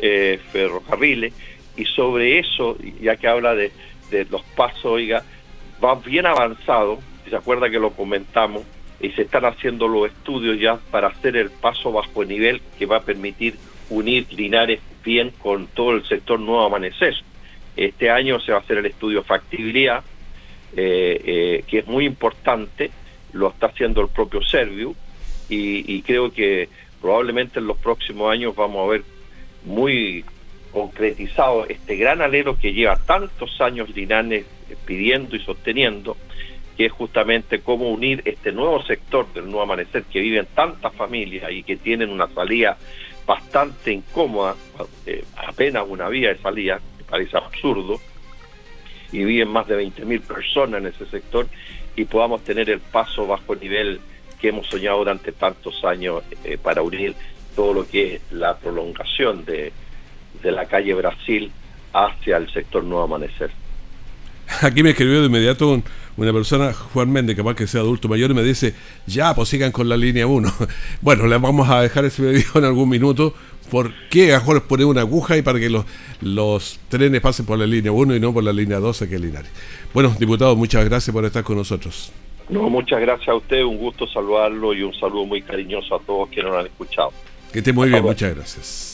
eh, 0.00 0.38
ferrocarriles 0.52 1.32
y 1.76 1.84
sobre 1.86 2.38
eso, 2.38 2.76
ya 3.00 3.16
que 3.16 3.26
habla 3.26 3.54
de, 3.54 3.72
los 4.30 4.42
pasos, 4.56 4.84
oiga, 4.84 5.22
va 5.82 5.94
bien 5.96 6.26
avanzado, 6.26 7.00
se 7.28 7.36
acuerda 7.36 7.70
que 7.70 7.78
lo 7.78 7.90
comentamos, 7.90 8.62
y 9.00 9.10
se 9.10 9.22
están 9.22 9.44
haciendo 9.44 9.88
los 9.88 10.06
estudios 10.06 10.58
ya 10.58 10.76
para 10.90 11.08
hacer 11.08 11.36
el 11.36 11.50
paso 11.50 11.92
bajo 11.92 12.24
nivel 12.24 12.62
que 12.78 12.86
va 12.86 12.98
a 12.98 13.02
permitir 13.02 13.56
unir 13.90 14.26
Linares 14.32 14.80
bien 15.04 15.30
con 15.30 15.66
todo 15.66 15.92
el 15.92 16.04
sector 16.04 16.40
Nuevo 16.40 16.64
Amanecer. 16.64 17.14
Este 17.76 18.10
año 18.10 18.40
se 18.40 18.52
va 18.52 18.58
a 18.58 18.60
hacer 18.60 18.78
el 18.78 18.86
estudio 18.86 19.22
factibilidad, 19.22 20.02
eh, 20.76 21.20
eh, 21.24 21.64
que 21.66 21.80
es 21.80 21.86
muy 21.86 22.06
importante, 22.06 22.90
lo 23.32 23.48
está 23.50 23.66
haciendo 23.66 24.00
el 24.00 24.08
propio 24.08 24.42
Serviu, 24.42 24.94
y, 25.48 26.02
creo 26.02 26.32
que 26.32 26.68
probablemente 27.00 27.58
en 27.60 27.66
los 27.66 27.76
próximos 27.76 28.32
años 28.32 28.56
vamos 28.56 28.88
a 28.88 28.90
ver 28.90 29.02
muy 29.64 30.24
concretizado 30.74 31.66
este 31.66 31.94
gran 31.94 32.20
alero 32.20 32.58
que 32.58 32.72
lleva 32.72 32.96
tantos 32.96 33.60
años 33.60 33.88
Linares 33.94 34.44
pidiendo 34.84 35.36
y 35.36 35.38
sosteniendo, 35.38 36.16
que 36.76 36.86
es 36.86 36.92
justamente 36.92 37.60
cómo 37.60 37.90
unir 37.90 38.22
este 38.24 38.50
nuevo 38.50 38.82
sector 38.82 39.32
del 39.32 39.44
nuevo 39.44 39.62
amanecer 39.62 40.02
que 40.02 40.18
viven 40.18 40.48
tantas 40.52 40.92
familias 40.94 41.52
y 41.52 41.62
que 41.62 41.76
tienen 41.76 42.10
una 42.10 42.26
salida 42.28 42.76
bastante 43.24 43.92
incómoda, 43.92 44.56
eh, 45.06 45.24
apenas 45.36 45.84
una 45.88 46.08
vía 46.08 46.30
de 46.30 46.38
salida, 46.38 46.80
me 46.98 47.04
parece 47.04 47.36
absurdo, 47.36 48.00
y 49.12 49.22
viven 49.22 49.48
más 49.48 49.68
de 49.68 49.80
20.000 49.80 50.20
personas 50.22 50.80
en 50.80 50.88
ese 50.88 51.06
sector, 51.06 51.46
y 51.94 52.04
podamos 52.04 52.42
tener 52.42 52.68
el 52.68 52.80
paso 52.80 53.28
bajo 53.28 53.54
nivel 53.54 54.00
que 54.40 54.48
hemos 54.48 54.66
soñado 54.66 54.98
durante 54.98 55.30
tantos 55.30 55.84
años 55.84 56.24
eh, 56.42 56.58
para 56.60 56.82
unir 56.82 57.14
todo 57.54 57.72
lo 57.72 57.88
que 57.88 58.16
es 58.16 58.32
la 58.32 58.56
prolongación 58.56 59.44
de, 59.44 59.72
de 60.42 60.52
la 60.52 60.66
calle 60.66 60.94
Brasil 60.94 61.50
hacia 61.92 62.36
el 62.36 62.52
sector 62.52 62.84
Nuevo 62.84 63.04
Amanecer. 63.04 63.50
Aquí 64.60 64.82
me 64.82 64.90
escribió 64.90 65.20
de 65.20 65.26
inmediato 65.26 65.82
una 66.16 66.32
persona, 66.32 66.72
Juan 66.72 67.10
Méndez, 67.10 67.36
capaz 67.36 67.54
que 67.54 67.66
sea 67.66 67.80
adulto 67.80 68.08
mayor, 68.08 68.30
y 68.30 68.34
me 68.34 68.42
dice, 68.42 68.74
ya, 69.06 69.34
pues 69.34 69.48
sigan 69.48 69.72
con 69.72 69.88
la 69.88 69.96
línea 69.96 70.26
1. 70.26 70.52
bueno, 71.00 71.26
le 71.26 71.38
vamos 71.38 71.68
a 71.68 71.80
dejar 71.80 72.04
ese 72.04 72.22
video 72.22 72.52
en 72.56 72.64
algún 72.64 72.88
minuto. 72.88 73.34
¿Por 73.70 73.92
qué 74.10 74.28
mejor 74.28 74.62
poner 74.64 74.86
una 74.86 75.00
aguja 75.00 75.36
y 75.36 75.42
para 75.42 75.58
que 75.58 75.70
los, 75.70 75.84
los 76.20 76.78
trenes 76.88 77.20
pasen 77.20 77.46
por 77.46 77.58
la 77.58 77.66
línea 77.66 77.90
1 77.90 78.14
y 78.14 78.20
no 78.20 78.32
por 78.32 78.44
la 78.44 78.52
línea 78.52 78.78
12 78.78 79.08
que 79.08 79.14
es 79.14 79.20
Linares? 79.20 79.50
Bueno, 79.92 80.14
diputado, 80.18 80.54
muchas 80.54 80.84
gracias 80.84 81.12
por 81.12 81.24
estar 81.24 81.42
con 81.42 81.56
nosotros. 81.56 82.12
No, 82.50 82.68
muchas 82.68 83.00
gracias 83.00 83.28
a 83.28 83.34
usted, 83.34 83.64
un 83.64 83.78
gusto 83.78 84.06
saludarlo 84.06 84.74
y 84.74 84.82
un 84.82 84.92
saludo 84.94 85.24
muy 85.24 85.40
cariñoso 85.40 85.96
a 85.96 85.98
todos 86.00 86.28
quienes 86.28 86.52
nos 86.52 86.60
han 86.60 86.66
escuchado. 86.66 87.12
Que 87.52 87.60
esté 87.60 87.72
muy 87.72 87.88
bien, 87.88 88.02
muchas 88.02 88.34
gracias. 88.34 88.93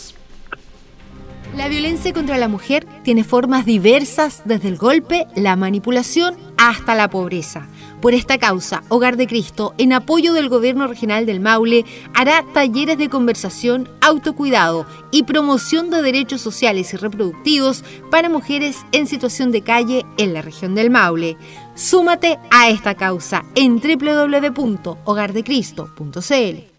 La 1.57 1.69
violencia 1.69 2.13
contra 2.13 2.37
la 2.39 2.49
mujer 2.49 2.87
tiene 3.03 3.25
formas 3.25 3.67
diversas 3.67 4.43
desde 4.45 4.69
el 4.69 4.77
golpe, 4.77 5.27
la 5.35 5.57
manipulación 5.57 6.37
hasta 6.57 6.95
la 6.95 7.11
pobreza. 7.11 7.67
Por 8.01 8.15
esta 8.15 8.39
causa, 8.39 8.85
Hogar 8.89 9.17
de 9.17 9.27
Cristo, 9.27 9.75
en 9.77 9.93
apoyo 9.93 10.33
del 10.33 10.49
Gobierno 10.49 10.87
Regional 10.87 11.27
del 11.27 11.41
Maule, 11.41 11.85
hará 12.15 12.45
talleres 12.55 12.99
de 12.99 13.09
conversación, 13.09 13.89
autocuidado 14.01 14.87
y 15.11 15.25
promoción 15.25 15.91
de 15.91 16.03
derechos 16.03 16.41
sociales 16.41 16.95
y 16.95 16.97
reproductivos 16.97 17.83
para 18.11 18.29
mujeres 18.29 18.77
en 18.93 19.09
situación 19.09 19.51
de 19.51 19.63
calle 19.63 20.07
en 20.19 20.35
la 20.35 20.43
región 20.43 20.77
del 20.77 20.91
Maule. 20.91 21.37
Súmate 21.75 22.39
a 22.51 22.71
esta 22.71 22.95
causa 22.95 23.45
en 23.55 23.81
www.hogardecristo.cl. 23.81 26.70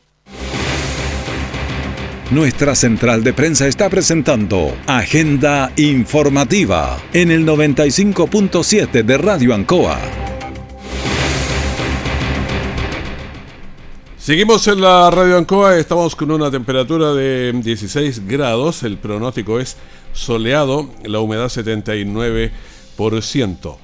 Nuestra 2.32 2.74
central 2.76 3.24
de 3.26 3.34
prensa 3.34 3.68
está 3.68 3.90
presentando 3.90 4.74
Agenda 4.88 5.74
Informativa 5.76 6.98
en 7.12 7.30
el 7.30 7.46
95.7 7.46 9.04
de 9.04 9.18
Radio 9.18 9.54
Ancoa. 9.54 10.00
Seguimos 14.18 14.66
en 14.70 14.80
la 14.80 15.12
Radio 15.12 15.38
Ancoa, 15.38 15.78
estamos 15.78 16.16
con 16.16 16.32
una 16.32 16.50
temperatura 16.50 17.14
de 17.14 17.52
16 17.54 18.26
grados, 18.26 18.84
el 18.84 18.98
pronóstico 18.98 19.60
es 19.60 19.76
soleado, 20.14 20.90
la 21.04 21.20
humedad 21.20 21.48
79%. 21.48 23.78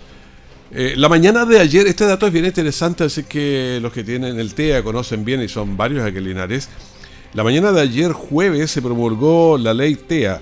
Eh, 0.72 0.94
la 0.96 1.10
mañana 1.10 1.44
de 1.44 1.60
ayer, 1.60 1.86
este 1.86 2.06
dato 2.06 2.27
es 2.27 2.32
bien 2.32 2.46
interesante, 2.46 3.04
así 3.04 3.24
que 3.24 3.80
los 3.82 3.92
que 3.92 4.06
tienen 4.06 4.39
el 4.39 4.54
TEA 4.54 4.84
conocen 4.84 5.25
bien 5.25 5.42
y 5.42 5.50
son 5.50 5.75
varios 5.75 6.06
aquelinares. 6.06 6.70
La 7.34 7.43
mañana 7.43 7.72
de 7.72 7.81
ayer, 7.81 8.13
jueves, 8.13 8.72
se 8.72 8.81
promulgó 8.81 9.57
la 9.57 9.74
ley 9.74 9.96
TEA. 9.96 10.41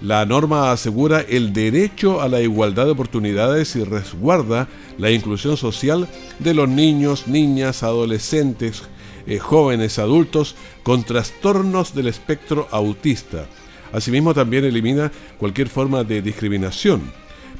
La 0.00 0.24
norma 0.24 0.70
asegura 0.70 1.20
el 1.20 1.52
derecho 1.52 2.22
a 2.22 2.28
la 2.28 2.40
igualdad 2.40 2.86
de 2.86 2.92
oportunidades 2.92 3.74
y 3.76 3.84
resguarda 3.84 4.68
la 4.96 5.10
inclusión 5.10 5.56
social 5.56 6.08
de 6.38 6.54
los 6.54 6.68
niños, 6.68 7.26
niñas, 7.26 7.82
adolescentes, 7.82 8.84
eh, 9.26 9.38
jóvenes 9.38 9.98
adultos 9.98 10.54
con 10.82 11.02
trastornos 11.02 11.94
del 11.94 12.06
espectro 12.06 12.68
autista. 12.70 13.46
Asimismo 13.92 14.32
también 14.32 14.64
elimina 14.64 15.10
cualquier 15.38 15.68
forma 15.68 16.04
de 16.04 16.22
discriminación. 16.22 17.12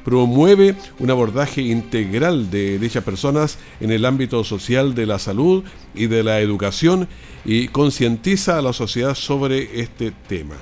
Promueve 0.03 0.75
un 0.99 1.11
abordaje 1.11 1.61
integral 1.61 2.49
de 2.49 2.79
dichas 2.79 3.03
personas 3.03 3.57
en 3.79 3.91
el 3.91 4.05
ámbito 4.05 4.43
social 4.43 4.95
de 4.95 5.05
la 5.05 5.19
salud 5.19 5.63
y 5.93 6.07
de 6.07 6.23
la 6.23 6.39
educación 6.39 7.07
y 7.45 7.67
concientiza 7.67 8.57
a 8.57 8.61
la 8.61 8.73
sociedad 8.73 9.15
sobre 9.15 9.79
este 9.79 10.11
tema. 10.27 10.55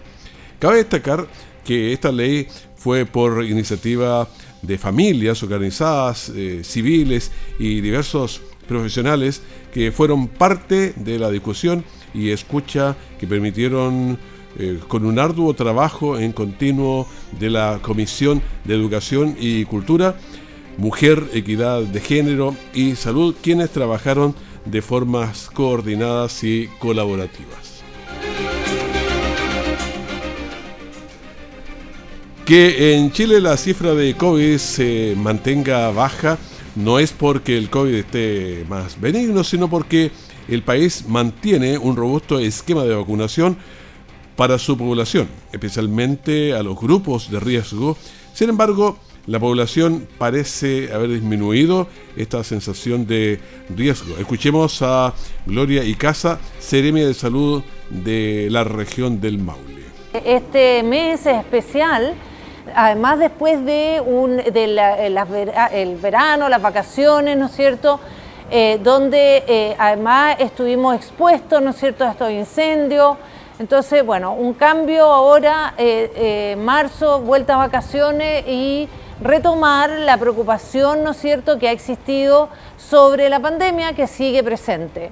Cabe 0.60 0.78
destacar 0.78 1.28
que 1.64 1.94
esta 1.94 2.12
ley 2.12 2.48
fue 2.76 3.06
por 3.06 3.44
iniciativa 3.44 4.28
de 4.62 4.78
familias 4.78 5.44
organizadas, 5.44 6.32
eh, 6.36 6.62
civiles 6.64 7.32
y 7.60 7.82
diversos 7.82 8.42
profesionales 8.68 9.42
que 9.74 9.92
fueron 9.92 10.28
parte 10.28 10.94
de 10.96 11.20
la 11.20 11.30
discusión 11.30 11.84
y 12.14 12.30
escucha 12.30 12.96
que 13.20 13.28
permitieron 13.28 14.18
eh, 14.58 14.80
con 14.88 15.06
un 15.06 15.20
arduo 15.20 15.54
trabajo 15.54 16.18
en 16.18 16.32
continuo 16.32 17.08
de 17.40 17.50
la 17.50 17.80
Comisión 17.82 18.42
de 18.66 18.76
Educación 18.76 19.36
y 19.40 19.66
Cultura, 19.66 20.16
Mujer, 20.78 21.30
Equidad 21.34 21.82
de 21.82 22.00
Género 22.00 22.56
y 22.74 22.96
Salud, 22.96 23.36
quienes 23.42 23.70
trabajaron 23.70 24.34
de 24.66 24.82
formas 24.82 25.50
coordinadas 25.54 26.44
y 26.44 26.68
colaborativas. 26.80 27.84
Que 32.46 32.96
en 32.96 33.12
Chile 33.12 33.40
la 33.42 33.58
cifra 33.58 33.94
de 33.94 34.16
COVID 34.16 34.58
se 34.58 35.14
mantenga 35.16 35.92
baja 35.92 36.40
no 36.76 36.98
es 36.98 37.12
porque 37.12 37.58
el 37.58 37.70
COVID 37.70 37.94
esté 37.94 38.66
más 38.70 39.00
benigno, 39.00 39.44
sino 39.44 39.70
porque 39.70 40.12
el 40.48 40.64
país 40.64 41.06
mantiene 41.08 41.78
un 41.78 41.96
robusto 41.96 42.40
esquema 42.40 42.84
de 42.84 42.96
vacunación 42.96 43.58
para 44.40 44.58
su 44.58 44.78
población, 44.78 45.28
especialmente 45.52 46.54
a 46.54 46.64
los 46.64 46.80
grupos 46.80 47.30
de 47.30 47.42
riesgo. 47.42 47.98
Sin 48.32 48.48
embargo, 48.48 48.98
la 49.28 49.38
población 49.38 50.08
parece 50.18 50.94
haber 50.94 51.10
disminuido 51.10 51.88
esta 52.16 52.42
sensación 52.46 53.06
de 53.06 53.42
riesgo. 53.76 54.16
Escuchemos 54.18 54.82
a 54.82 55.14
Gloria 55.46 55.84
Icaza, 55.84 56.40
Seremia 56.58 57.06
de 57.06 57.14
Salud 57.14 57.64
de 57.90 58.48
la 58.50 58.64
región 58.64 59.20
del 59.20 59.40
Maule 59.40 59.84
Este 60.24 60.84
mes 60.84 61.26
es 61.26 61.36
especial, 61.36 62.14
además 62.74 63.20
después 63.20 63.66
de, 63.66 64.02
un, 64.06 64.40
el 64.40 65.96
verano, 65.98 66.48
las 66.48 66.62
vacaciones, 66.62 67.38
¿no 67.38 67.48
es 67.48 67.52
cierto? 67.52 68.00
Eh, 68.50 68.80
donde 68.82 69.44
eh, 69.46 69.76
además 69.78 70.38
estuvimos 70.40 70.96
expuestos, 70.96 71.62
¿no 71.62 71.72
es 71.72 71.76
cierto?, 71.76 72.06
a 72.06 72.12
estos 72.12 72.32
incendios. 72.32 73.18
Entonces, 73.60 74.06
bueno, 74.06 74.34
un 74.34 74.54
cambio 74.54 75.04
ahora, 75.04 75.74
eh, 75.78 76.56
marzo, 76.58 77.20
vuelta 77.20 77.56
a 77.56 77.58
vacaciones 77.58 78.46
y 78.48 78.88
retomar 79.22 79.90
la 79.90 80.18
preocupación, 80.18 81.04
¿no 81.04 81.12
es 81.12 81.18
cierto?, 81.18 81.60
que 81.60 81.68
ha 81.68 81.74
existido 81.74 82.48
sobre 82.78 83.28
la 83.28 83.42
pandemia 83.42 83.94
que 83.94 84.08
sigue 84.08 84.44
presente. 84.44 85.12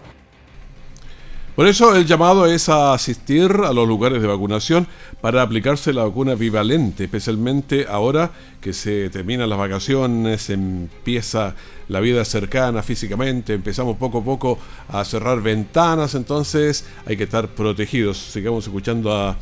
Por 1.58 1.66
eso 1.66 1.96
el 1.96 2.06
llamado 2.06 2.46
es 2.46 2.70
a 2.70 2.94
asistir 2.94 3.52
a 3.52 3.74
los 3.74 3.88
lugares 3.88 4.22
de 4.22 4.28
vacunación 4.28 4.86
para 5.22 5.42
aplicarse 5.42 5.92
la 5.92 6.04
vacuna 6.04 6.36
bivalente, 6.36 7.06
especialmente 7.06 7.88
ahora 7.90 8.30
que 8.62 8.74
se 8.74 9.10
terminan 9.10 9.50
las 9.50 9.58
vacaciones, 9.58 10.52
empieza 10.52 11.56
la 11.88 12.00
vida 12.00 12.24
cercana 12.26 12.84
físicamente, 12.84 13.56
empezamos 13.56 13.98
poco 13.98 14.20
a 14.20 14.24
poco 14.24 14.60
a 14.88 15.04
cerrar 15.04 15.42
ventanas, 15.42 16.14
entonces 16.14 16.86
hay 17.08 17.18
que 17.18 17.24
estar 17.24 17.48
protegidos. 17.48 18.20
Sigamos 18.20 18.68
escuchando 18.68 19.12
a, 19.12 19.36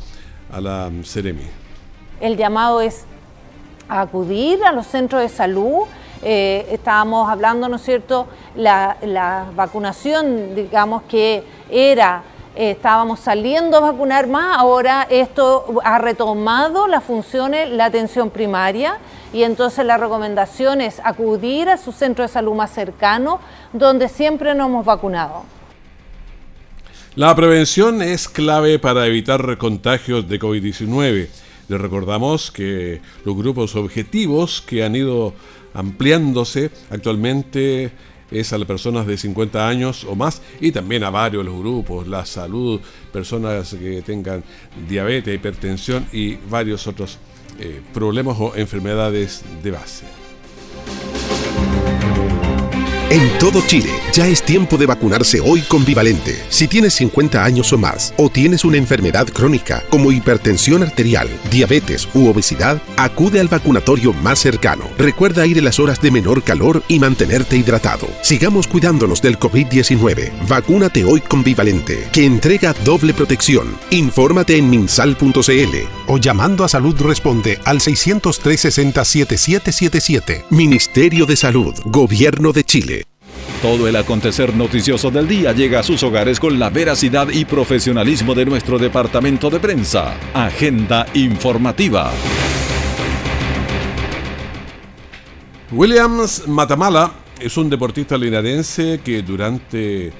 la 0.58 0.90
Ceremi. 1.04 1.44
El 2.22 2.38
llamado 2.38 2.80
es 2.80 3.04
acudir 3.90 4.64
a 4.64 4.72
los 4.72 4.86
centros 4.86 5.20
de 5.20 5.28
salud 5.28 5.82
eh, 6.22 6.66
estábamos 6.70 7.28
hablando, 7.28 7.68
¿no 7.68 7.76
es 7.76 7.82
cierto?, 7.82 8.26
la, 8.54 8.96
vacunación, 9.54 10.54
digamos 10.54 11.02
que 11.08 11.44
era, 11.70 12.22
eh, 12.54 12.72
estábamos 12.72 13.20
saliendo 13.20 13.76
a 13.76 13.80
vacunar 13.80 14.26
más, 14.26 14.56
ahora 14.58 15.06
esto 15.10 15.80
ha 15.84 15.98
retomado 15.98 16.86
las 16.86 17.04
funciones, 17.04 17.70
la 17.70 17.86
atención 17.86 18.30
primaria, 18.30 18.98
y 19.32 19.42
entonces 19.42 19.84
la 19.84 19.98
recomendación 19.98 20.80
es 20.80 21.00
acudir 21.04 21.68
a 21.68 21.76
su 21.76 21.92
centro 21.92 22.22
de 22.22 22.28
salud 22.28 22.54
más 22.54 22.72
cercano, 22.72 23.40
donde 23.72 24.08
siempre 24.08 24.54
nos 24.54 24.68
hemos 24.68 24.84
vacunado. 24.86 25.44
La 27.16 27.34
prevención 27.34 28.02
es 28.02 28.28
clave 28.28 28.78
para 28.78 29.06
evitar 29.06 29.56
contagios 29.56 30.28
de 30.28 30.38
COVID-19. 30.38 31.28
Les 31.68 31.80
recordamos 31.80 32.50
que 32.50 33.00
los 33.24 33.34
grupos 33.34 33.74
objetivos 33.74 34.60
que 34.60 34.84
han 34.84 34.94
ido 34.94 35.32
ampliándose. 35.76 36.70
Actualmente 36.90 37.92
es 38.30 38.52
a 38.52 38.58
las 38.58 38.66
personas 38.66 39.06
de 39.06 39.16
50 39.16 39.68
años 39.68 40.04
o 40.04 40.16
más 40.16 40.42
y 40.60 40.72
también 40.72 41.04
a 41.04 41.10
varios 41.10 41.44
los 41.44 41.58
grupos, 41.58 42.06
la 42.08 42.26
salud, 42.26 42.80
personas 43.12 43.74
que 43.74 44.02
tengan 44.02 44.42
diabetes, 44.88 45.34
hipertensión 45.34 46.06
y 46.12 46.34
varios 46.34 46.86
otros 46.86 47.18
eh, 47.60 47.80
problemas 47.94 48.36
o 48.38 48.56
enfermedades 48.56 49.44
de 49.62 49.70
base. 49.70 50.25
En 53.16 53.38
todo 53.38 53.62
Chile, 53.66 53.88
ya 54.12 54.28
es 54.28 54.42
tiempo 54.42 54.76
de 54.76 54.84
vacunarse 54.84 55.40
hoy 55.40 55.62
con 55.62 55.86
Vivalente. 55.86 56.44
Si 56.50 56.68
tienes 56.68 56.92
50 56.96 57.42
años 57.42 57.72
o 57.72 57.78
más, 57.78 58.12
o 58.18 58.28
tienes 58.28 58.62
una 58.62 58.76
enfermedad 58.76 59.26
crónica 59.28 59.82
como 59.88 60.12
hipertensión 60.12 60.82
arterial, 60.82 61.26
diabetes 61.50 62.06
u 62.12 62.28
obesidad, 62.28 62.78
acude 62.98 63.40
al 63.40 63.48
vacunatorio 63.48 64.12
más 64.12 64.40
cercano. 64.40 64.84
Recuerda 64.98 65.46
ir 65.46 65.56
en 65.56 65.64
las 65.64 65.80
horas 65.80 65.98
de 66.02 66.10
menor 66.10 66.42
calor 66.42 66.82
y 66.88 66.98
mantenerte 66.98 67.56
hidratado. 67.56 68.06
Sigamos 68.20 68.66
cuidándonos 68.66 69.22
del 69.22 69.38
COVID-19. 69.38 70.32
Vacúnate 70.46 71.06
hoy 71.06 71.22
con 71.22 71.42
Vivalente, 71.42 72.10
que 72.12 72.26
entrega 72.26 72.74
doble 72.84 73.14
protección. 73.14 73.78
Infórmate 73.88 74.58
en 74.58 74.68
minsal.cl 74.68 75.76
o 76.08 76.18
llamando 76.18 76.64
a 76.64 76.68
Salud 76.68 76.94
Responde 77.00 77.60
al 77.64 77.80
603 77.80 78.60
60 78.60 79.04
7777. 79.06 80.44
Ministerio 80.50 81.24
de 81.24 81.36
Salud, 81.36 81.74
Gobierno 81.86 82.52
de 82.52 82.62
Chile. 82.62 83.05
Todo 83.62 83.88
el 83.88 83.96
acontecer 83.96 84.54
noticioso 84.54 85.10
del 85.10 85.26
día 85.26 85.52
llega 85.52 85.80
a 85.80 85.82
sus 85.82 86.02
hogares 86.02 86.38
con 86.38 86.58
la 86.58 86.68
veracidad 86.68 87.28
y 87.30 87.46
profesionalismo 87.46 88.34
de 88.34 88.44
nuestro 88.44 88.78
departamento 88.78 89.48
de 89.48 89.58
prensa. 89.58 90.14
Agenda 90.34 91.06
informativa. 91.14 92.12
Williams 95.72 96.46
Matamala 96.46 97.12
es 97.40 97.56
un 97.56 97.70
deportista 97.70 98.18
linarense 98.18 99.00
que 99.02 99.22
durante 99.22 100.12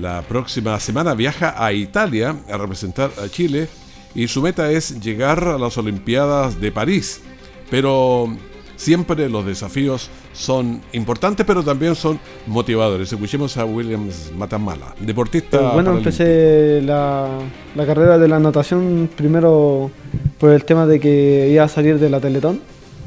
la 0.00 0.22
próxima 0.22 0.78
semana 0.80 1.14
viaja 1.14 1.54
a 1.56 1.72
Italia 1.72 2.34
a 2.50 2.56
representar 2.56 3.12
a 3.24 3.28
Chile 3.28 3.68
y 4.12 4.26
su 4.26 4.42
meta 4.42 4.72
es 4.72 5.00
llegar 5.00 5.44
a 5.44 5.56
las 5.56 5.78
Olimpiadas 5.78 6.60
de 6.60 6.72
París. 6.72 7.22
Pero 7.70 8.36
siempre 8.82 9.28
los 9.28 9.46
desafíos 9.46 10.10
son 10.32 10.80
importantes, 10.92 11.46
pero 11.46 11.62
también 11.62 11.94
son 11.94 12.18
motivadores. 12.46 13.12
Escuchemos 13.12 13.56
a 13.56 13.64
Williams 13.64 14.32
Matamala, 14.36 14.94
deportista. 14.98 15.58
Eh, 15.58 15.70
bueno, 15.74 15.96
empecé 15.96 16.82
la, 16.82 17.28
la, 17.76 17.86
carrera 17.86 18.18
de 18.18 18.26
la 18.26 18.40
natación 18.40 19.08
primero 19.16 19.90
por 20.38 20.50
el 20.50 20.64
tema 20.64 20.86
de 20.86 20.98
que 20.98 21.48
iba 21.52 21.62
a 21.62 21.68
salir 21.68 22.00
de 22.00 22.10
la 22.10 22.18
Teletón. 22.18 22.60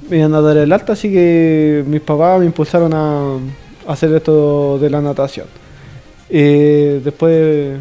Me 0.10 0.20
iban 0.20 0.34
a 0.34 0.40
dar 0.40 0.56
el 0.56 0.72
alta, 0.72 0.94
así 0.94 1.12
que 1.12 1.84
mis 1.86 2.02
papás 2.02 2.40
me 2.40 2.46
impulsaron 2.46 2.94
a, 2.94 3.38
hacer 3.88 4.14
esto 4.14 4.80
de 4.80 4.90
la 4.90 5.02
natación. 5.02 5.48
Eh, 6.30 7.02
después, 7.04 7.78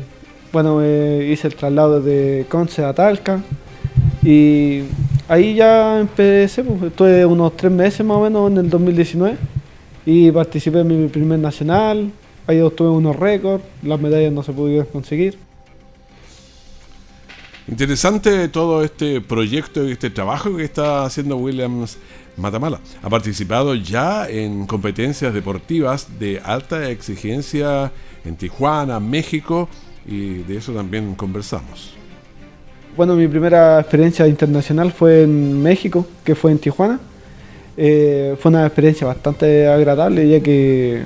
bueno, 0.53 0.85
hice 0.85 1.47
el 1.47 1.55
traslado 1.55 2.01
de 2.01 2.45
Conce 2.49 2.85
a 2.85 2.93
Talca 2.93 3.41
y 4.25 4.83
ahí 5.29 5.55
ya 5.55 6.01
empecé, 6.01 6.65
pues, 6.65 6.83
estuve 6.83 7.25
unos 7.27 7.57
tres 7.57 7.73
meses 7.73 8.05
más 8.05 8.17
o 8.17 8.23
menos 8.23 8.51
en 8.51 8.59
el 8.59 8.71
2019 8.71 9.37
y 10.07 10.31
participé 10.31 10.81
en 10.81 11.03
mi 11.03 11.09
primer 11.09 11.39
nacional, 11.39 12.11
ahí 12.47 12.61
obtuve 12.61 12.91
unos 12.91 13.17
récords, 13.17 13.65
las 13.83 14.01
medallas 14.01 14.33
no 14.33 14.43
se 14.43 14.53
pudieron 14.53 14.87
conseguir. 14.87 15.39
Interesante 17.67 18.49
todo 18.49 18.85
este 18.85 19.23
proyecto 19.23 19.89
y 19.89 19.93
este 19.93 20.11
trabajo 20.11 20.55
que 20.55 20.65
está 20.65 21.07
haciendo 21.07 21.39
Williams 21.39 21.97
Matamala. 22.37 22.79
Ha 23.03 23.09
participado 23.09 23.75
ya 23.75 24.29
en 24.29 24.67
competencias 24.67 25.33
deportivas 25.33 26.19
de 26.19 26.41
alta 26.45 26.91
exigencia 26.91 27.91
en 28.25 28.37
Tijuana, 28.37 29.01
México, 29.01 29.71
y 30.07 30.43
de 30.43 30.59
eso 30.59 30.73
también 30.73 31.15
conversamos. 31.15 31.95
Bueno, 32.97 33.17
mi 33.17 33.27
primera 33.27 33.81
experiencia 33.81 34.25
internacional 34.29 34.93
fue 34.93 35.25
en 35.25 35.61
México, 35.61 36.07
que 36.23 36.37
fue 36.37 36.53
en 36.53 36.59
Tijuana. 36.59 37.01
Eh, 37.77 38.37
fue 38.39 38.51
una 38.51 38.65
experiencia 38.65 39.05
bastante 39.05 39.67
agradable, 39.67 40.29
ya 40.29 40.39
que 40.39 41.03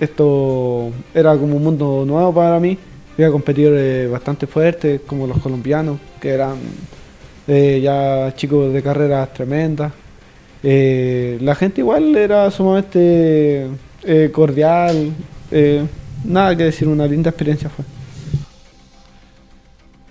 esto 0.00 0.90
era 1.14 1.36
como 1.36 1.56
un 1.56 1.62
mundo 1.62 2.04
nuevo 2.06 2.32
para 2.32 2.58
mí. 2.58 2.78
Había 3.18 3.30
competidores 3.30 4.10
bastante 4.10 4.46
fuertes, 4.46 5.02
como 5.06 5.26
los 5.26 5.36
colombianos, 5.42 5.98
que 6.18 6.30
eran 6.30 6.56
eh, 7.48 7.80
ya 7.82 8.34
chicos 8.34 8.72
de 8.72 8.82
carreras 8.82 9.30
tremendas. 9.34 9.92
Eh, 10.62 11.36
la 11.42 11.54
gente 11.54 11.82
igual 11.82 12.16
era 12.16 12.50
sumamente 12.50 13.68
cordial, 14.32 15.12
nada 16.24 16.56
que 16.56 16.64
decir, 16.64 16.88
una 16.88 17.06
linda 17.06 17.28
experiencia 17.28 17.68
fue. 17.68 17.84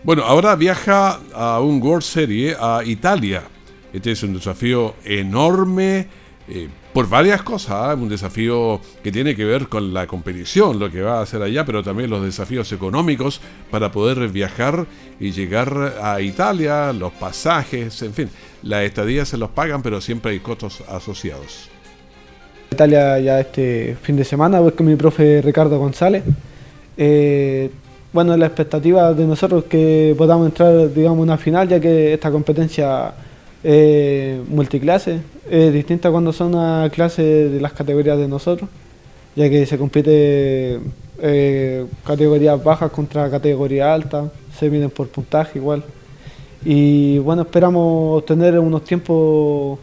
Bueno, 0.04 0.24
ahora 0.24 0.58
viaja 0.58 1.22
a 1.34 1.62
un 1.62 1.82
World 1.82 2.04
Series 2.04 2.58
a 2.60 2.82
Italia. 2.84 3.44
Este 3.94 4.12
es 4.12 4.22
un 4.24 4.34
desafío 4.34 4.96
enorme 5.06 6.08
eh, 6.50 6.68
por 6.92 7.08
varias 7.08 7.42
cosas. 7.42 7.94
¿eh? 7.94 8.02
Un 8.02 8.10
desafío 8.10 8.82
que 9.02 9.14
tiene 9.14 9.34
que 9.34 9.46
ver 9.46 9.70
con 9.70 9.94
la 9.94 10.06
competición, 10.06 10.78
lo 10.78 10.92
que 10.92 11.02
va 11.02 11.20
a 11.20 11.22
hacer 11.22 11.42
allá, 11.42 11.64
pero 11.64 11.84
también 11.84 12.10
los 12.10 12.22
desafíos 12.22 12.70
económicos 12.74 13.40
para 13.72 13.94
poder 13.94 14.28
viajar 14.28 14.88
y 15.22 15.32
llegar 15.32 15.96
a 16.02 16.20
Italia, 16.20 16.92
los 16.92 17.14
pasajes, 17.14 18.02
en 18.02 18.14
fin. 18.14 18.30
Las 18.62 18.84
estadías 18.84 19.30
se 19.30 19.38
los 19.38 19.52
pagan, 19.52 19.82
pero 19.82 20.02
siempre 20.02 20.34
hay 20.34 20.40
costos 20.42 20.84
asociados. 20.90 21.70
Italia 22.74 23.20
ya 23.20 23.40
este 23.40 23.96
fin 24.02 24.18
de 24.18 24.26
semana 24.26 24.60
voy 24.60 24.74
con 24.74 24.86
mi 24.86 24.98
profe 24.98 25.42
Ricardo 25.42 25.80
González. 25.80 26.26
Eh, 26.98 27.72
bueno, 28.14 28.38
la 28.38 28.46
expectativa 28.46 29.12
de 29.14 29.26
nosotros 29.26 29.64
es 29.64 29.70
que 29.70 30.16
podamos 30.16 30.46
entrar, 30.46 30.94
digamos, 30.94 31.18
a 31.18 31.22
una 31.22 31.38
final, 31.38 31.68
ya 31.68 31.80
que 31.80 32.14
esta 32.14 32.32
competencia 32.32 33.12
es 33.64 34.48
multiclase, 34.48 35.20
es 35.50 35.74
distinta 35.74 36.12
cuando 36.12 36.32
son 36.32 36.54
una 36.54 36.90
clase 36.92 37.24
de 37.24 37.60
las 37.60 37.74
categorías 37.74 38.20
de 38.20 38.28
nosotros, 38.28 38.70
ya 39.36 39.50
que 39.50 39.66
se 39.66 39.80
compite 39.80 40.80
eh, 41.22 41.86
categorías 42.06 42.64
bajas 42.64 42.92
contra 42.92 43.32
categorías 43.32 43.88
altas, 43.88 44.30
se 44.60 44.70
miden 44.70 44.92
por 44.92 45.08
puntaje 45.08 45.58
igual. 45.58 45.84
Y 46.64 47.18
bueno, 47.18 47.42
esperamos 47.42 48.24
tener 48.26 48.60
unos 48.60 48.84
tiempos 48.84 49.80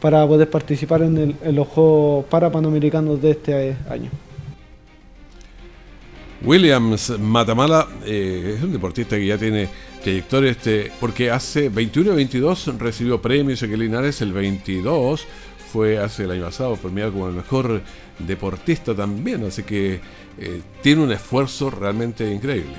para 0.00 0.26
poder 0.26 0.50
participar 0.50 1.02
en, 1.02 1.34
en 1.42 1.54
los 1.54 1.66
Juegos 1.68 2.26
Parapanamericanos 2.26 3.22
de 3.22 3.30
este 3.30 3.76
año. 3.88 4.10
Williams 6.42 7.18
Matamala 7.18 7.86
eh, 8.06 8.54
es 8.56 8.62
un 8.62 8.72
deportista 8.72 9.16
que 9.16 9.26
ya 9.26 9.36
tiene 9.36 9.68
trayectoria, 10.02 10.50
este, 10.50 10.90
porque 10.98 11.30
hace 11.30 11.68
21 11.68 12.12
y 12.12 12.16
22 12.16 12.78
recibió 12.78 13.20
premios 13.20 13.62
en 13.62 13.78
Linares, 13.78 14.22
el 14.22 14.32
22 14.32 15.26
fue 15.70 15.98
hace 15.98 16.24
el 16.24 16.32
año 16.32 16.44
pasado 16.44 16.76
premiado 16.76 17.12
como 17.12 17.28
el 17.28 17.34
mejor 17.34 17.82
deportista 18.18 18.94
también, 18.94 19.44
así 19.44 19.62
que 19.62 20.00
eh, 20.38 20.62
tiene 20.82 21.02
un 21.02 21.12
esfuerzo 21.12 21.70
realmente 21.70 22.30
increíble. 22.32 22.74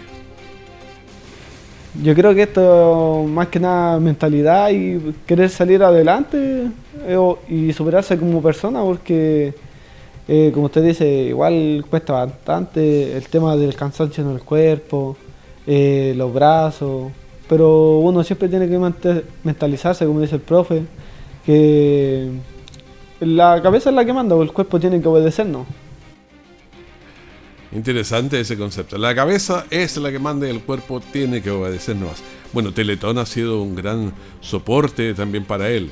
Yo 2.01 2.15
creo 2.15 2.33
que 2.33 2.43
esto 2.43 3.25
más 3.27 3.47
que 3.49 3.59
nada 3.59 3.99
mentalidad 3.99 4.71
y 4.71 5.13
querer 5.25 5.49
salir 5.49 5.83
adelante 5.83 6.67
eh, 7.05 7.35
y 7.49 7.73
superarse 7.73 8.17
como 8.17 8.41
persona 8.41 8.81
porque 8.81 9.53
eh, 10.33 10.51
como 10.53 10.67
usted 10.67 10.81
dice 10.81 11.05
igual 11.07 11.83
cuesta 11.89 12.13
bastante 12.13 13.17
el 13.17 13.27
tema 13.27 13.57
del 13.57 13.75
cansancio 13.75 14.23
en 14.23 14.31
el 14.31 14.41
cuerpo, 14.41 15.17
los 15.67 16.33
brazos, 16.33 17.11
pero 17.49 17.99
uno 17.99 18.23
siempre 18.23 18.47
tiene 18.47 18.69
que 18.69 18.79
mentalizarse 19.43 20.05
como 20.05 20.21
dice 20.21 20.35
el 20.35 20.41
profe 20.41 20.83
que 21.45 22.31
la 23.19 23.61
cabeza 23.61 23.89
es 23.89 23.95
la 23.95 24.05
que 24.05 24.13
manda, 24.13 24.35
o 24.35 24.41
el 24.41 24.51
cuerpo 24.51 24.79
tiene 24.79 25.01
que 25.01 25.07
obedecernos. 25.07 25.67
Interesante 27.73 28.39
ese 28.39 28.57
concepto. 28.57 28.97
La 28.97 29.13
cabeza 29.15 29.65
es 29.69 29.95
la 29.97 30.11
que 30.11 30.19
manda 30.19 30.47
y 30.47 30.49
el 30.49 30.61
cuerpo 30.61 30.99
tiene 30.99 31.41
que 31.41 31.51
obedecernos. 31.51 32.21
Bueno, 32.51 32.73
Teletón 32.73 33.17
ha 33.17 33.25
sido 33.25 33.61
un 33.61 33.75
gran 33.75 34.11
soporte 34.41 35.13
también 35.13 35.45
para 35.45 35.69
él. 35.69 35.91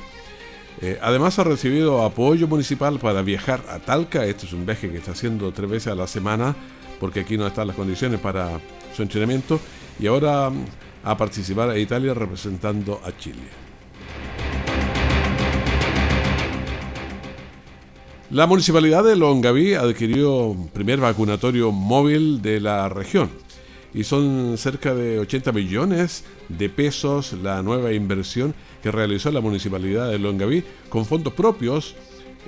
Eh, 0.82 0.98
además 1.02 1.38
ha 1.38 1.44
recibido 1.44 2.04
apoyo 2.04 2.48
municipal 2.48 2.98
para 2.98 3.22
viajar 3.22 3.62
a 3.68 3.78
Talca. 3.80 4.24
Este 4.24 4.46
es 4.46 4.52
un 4.52 4.64
viaje 4.64 4.90
que 4.90 4.96
está 4.96 5.12
haciendo 5.12 5.52
tres 5.52 5.68
veces 5.68 5.92
a 5.92 5.94
la 5.94 6.06
semana 6.06 6.56
porque 6.98 7.20
aquí 7.20 7.36
no 7.36 7.46
están 7.46 7.66
las 7.66 7.76
condiciones 7.76 8.20
para 8.20 8.60
su 8.94 9.02
entrenamiento. 9.02 9.60
Y 9.98 10.06
ahora 10.06 10.48
mm, 10.48 10.64
a 11.04 11.16
participar 11.16 11.70
a 11.70 11.78
Italia 11.78 12.14
representando 12.14 13.00
a 13.04 13.16
Chile. 13.16 13.42
La 18.30 18.46
municipalidad 18.46 19.02
de 19.02 19.16
Longaví 19.16 19.74
adquirió 19.74 20.56
primer 20.72 21.00
vacunatorio 21.00 21.72
móvil 21.72 22.40
de 22.40 22.60
la 22.60 22.88
región 22.88 23.28
y 23.92 24.04
son 24.04 24.56
cerca 24.56 24.94
de 24.94 25.18
80 25.18 25.52
millones 25.52 26.24
de 26.48 26.68
pesos 26.68 27.32
la 27.32 27.62
nueva 27.62 27.92
inversión 27.92 28.54
que 28.82 28.90
realizó 28.90 29.30
la 29.30 29.40
municipalidad 29.40 30.10
de 30.10 30.18
Longaví 30.18 30.64
con 30.88 31.04
fondos 31.04 31.34
propios 31.34 31.96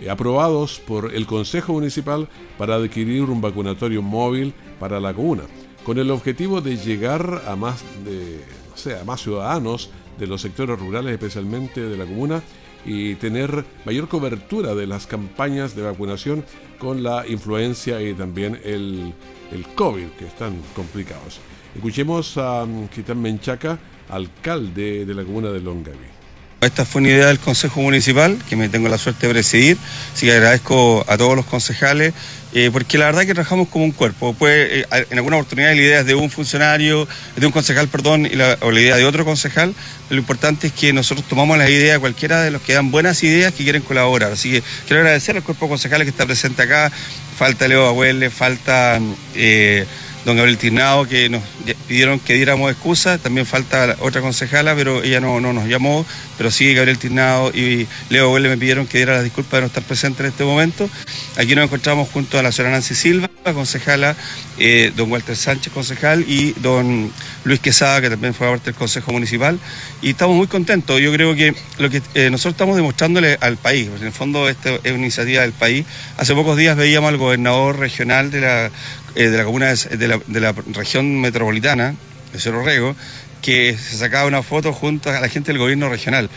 eh, 0.01 0.09
aprobados 0.09 0.81
por 0.81 1.15
el 1.15 1.27
Consejo 1.27 1.75
Municipal 1.75 2.29
para 2.57 2.77
adquirir 2.77 3.23
un 3.25 3.41
vacunatorio 3.41 4.03
móvil 4.03 4.55
para 4.79 5.01
la 5.01 5.13
comuna, 5.13 5.43
con 5.85 5.99
el 5.99 6.11
objetivo 6.11 6.61
de 6.61 6.77
llegar 6.77 7.43
a 7.47 7.57
más, 7.57 7.83
de, 8.05 8.41
sea, 8.75 9.05
más 9.05 9.21
ciudadanos 9.21 9.91
de 10.19 10.27
los 10.27 10.41
sectores 10.41 10.79
rurales, 10.79 11.13
especialmente 11.13 11.81
de 11.81 11.97
la 11.97 12.05
comuna, 12.05 12.43
y 12.85 13.15
tener 13.17 13.65
mayor 13.85 14.09
cobertura 14.09 14.75
de 14.75 14.87
las 14.87 15.07
campañas 15.07 15.77
de 15.77 15.83
vacunación 15.83 16.45
con 16.79 17.03
la 17.03 17.27
influencia 17.27 18.01
y 18.03 18.15
también 18.15 18.61
el, 18.65 19.13
el 19.53 19.67
COVID, 19.75 20.09
que 20.19 20.27
están 20.27 20.61
complicados. 20.75 21.41
Escuchemos 21.75 22.37
a 22.37 22.67
Kitán 22.95 23.19
um, 23.19 23.23
Menchaca, 23.23 23.79
alcalde 24.09 25.07
de 25.07 25.15
la 25.15 25.25
comuna 25.25 25.51
de 25.51 25.61
Longaví. 25.61 26.22
Esta 26.63 26.85
fue 26.85 27.01
una 27.01 27.11
idea 27.11 27.27
del 27.27 27.41
Consejo 27.41 27.81
Municipal, 27.81 28.39
que 28.49 28.55
me 28.55 28.69
tengo 28.69 28.89
la 28.89 28.97
suerte 28.97 29.27
de 29.27 29.33
presidir, 29.33 29.77
así 30.15 30.27
que 30.27 30.33
agradezco 30.33 31.05
a 31.09 31.19
todos 31.19 31.35
los 31.35 31.45
concejales, 31.45 32.15
eh, 32.55 32.71
porque 32.73 32.99
la 32.99 33.07
verdad 33.07 33.23
que 33.23 33.35
trabajamos 33.35 33.67
como 33.67 33.85
un 33.85 33.91
cuerpo. 33.91 34.33
Pues, 34.33 34.87
en 35.11 35.19
alguna 35.19 35.39
oportunidad 35.39 35.71
la 35.71 35.83
idea 35.83 36.01
es 36.01 36.07
de 36.07 36.15
un 36.15 36.31
funcionario, 36.31 37.09
de 37.35 37.47
un 37.47 37.51
concejal, 37.51 37.89
perdón, 37.89 38.29
o 38.61 38.71
la 38.71 38.81
idea 38.81 38.97
de 38.97 39.05
otro 39.05 39.25
concejal. 39.25 39.75
Lo 40.09 40.19
importante 40.19 40.69
es 40.69 40.73
que 40.73 40.93
nosotros 40.93 41.27
tomamos 41.29 41.59
las 41.59 41.69
ideas 41.69 41.95
de 41.95 41.99
cualquiera 41.99 42.41
de 42.43 42.53
los 42.53 42.63
que 42.63 42.75
dan 42.75 42.93
buenas 42.93 43.25
ideas 43.25 43.53
que 43.53 43.65
quieren 43.65 43.83
colaborar. 43.83 44.31
Así 44.31 44.53
que 44.53 44.63
quiero 44.87 45.03
agradecer 45.03 45.35
al 45.35 45.43
cuerpo 45.43 45.65
de 45.65 45.71
concejales 45.71 46.05
que 46.05 46.11
está 46.11 46.27
presente 46.27 46.63
acá. 46.63 46.93
Falta 47.37 47.67
Leo 47.67 47.89
Abuele, 47.89 48.31
falta... 48.31 49.01
Eh, 49.35 49.85
don 50.25 50.37
Gabriel 50.37 50.59
Tirnado, 50.59 51.07
que 51.07 51.29
nos 51.29 51.43
pidieron 51.89 52.21
que 52.21 52.35
diéramos 52.35 52.71
excusa, 52.71 53.19
también 53.19 53.47
falta 53.47 53.97
otra 54.01 54.21
concejala, 54.21 54.75
pero 54.75 55.03
ella 55.03 55.21
no, 55.21 55.41
no 55.41 55.53
nos 55.53 55.67
llamó, 55.67 56.07
pero 56.39 56.51
sí 56.51 56.73
Gabriel 56.75 56.99
Tirnado 56.99 57.51
y 57.51 57.87
Leo 58.09 58.33
Huele 58.33 58.49
me 58.49 58.57
pidieron 58.57 58.87
que 58.87 58.99
diera 58.99 59.15
las 59.15 59.25
disculpas 59.25 59.59
de 59.59 59.61
no 59.63 59.67
estar 59.67 59.83
presente 59.83 60.23
en 60.23 60.29
este 60.29 60.45
momento. 60.45 60.89
Aquí 61.37 61.55
nos 61.55 61.65
encontramos 61.65 62.09
junto 62.11 62.39
a 62.39 62.43
la 62.43 62.53
señora 62.53 62.73
Nancy 62.73 62.95
Silva, 62.95 63.29
concejala, 63.53 64.17
eh, 64.59 64.93
don 64.97 65.11
Walter 65.11 65.37
Sánchez, 65.37 65.73
concejal, 65.73 66.25
y 66.29 66.53
don 66.61 67.11
Luis 67.45 67.61
Quesada, 67.61 68.01
que 68.01 68.11
también 68.11 68.35
fue 68.35 68.49
parte 68.49 68.67
del 68.67 68.75
Consejo 68.75 69.13
Municipal, 69.13 69.59
y 70.01 70.11
estamos 70.11 70.37
muy 70.37 70.47
contentos. 70.47 71.01
Yo 71.01 71.13
creo 71.13 71.35
que 71.35 71.55
lo 71.79 71.91
que 71.91 72.03
eh, 72.15 72.31
nosotros 72.31 72.55
estamos 72.55 72.77
demostrándole 72.77 73.37
al 73.41 73.57
país, 73.57 73.89
en 73.99 74.07
el 74.07 74.13
fondo 74.13 74.49
esta 74.49 74.71
es 74.75 74.93
una 74.93 75.03
iniciativa 75.03 75.43
del 75.43 75.53
país. 75.53 75.85
Hace 76.19 76.35
pocos 76.35 76.57
días 76.57 76.77
veíamos 76.77 77.09
al 77.09 77.17
gobernador 77.17 77.79
regional 77.79 78.31
de 78.31 78.41
la 78.41 78.71
eh, 79.15 79.29
de 79.29 79.37
la 79.37 79.45
comuna 79.45 79.75
de 79.75 80.41
la, 80.41 80.55
región 80.73 81.21
metropolitana, 81.21 81.95
de 82.33 82.41
Cerro 82.41 82.65
Rego, 82.65 82.97
que 83.43 83.77
se 83.77 83.99
sacaba 83.99 84.27
una 84.27 84.43
foto 84.43 84.73
junto 84.73 85.11
a 85.11 85.21
la 85.21 85.29
gente 85.29 85.53
del 85.53 85.59
gobierno 85.59 85.91
regional, 85.91 86.31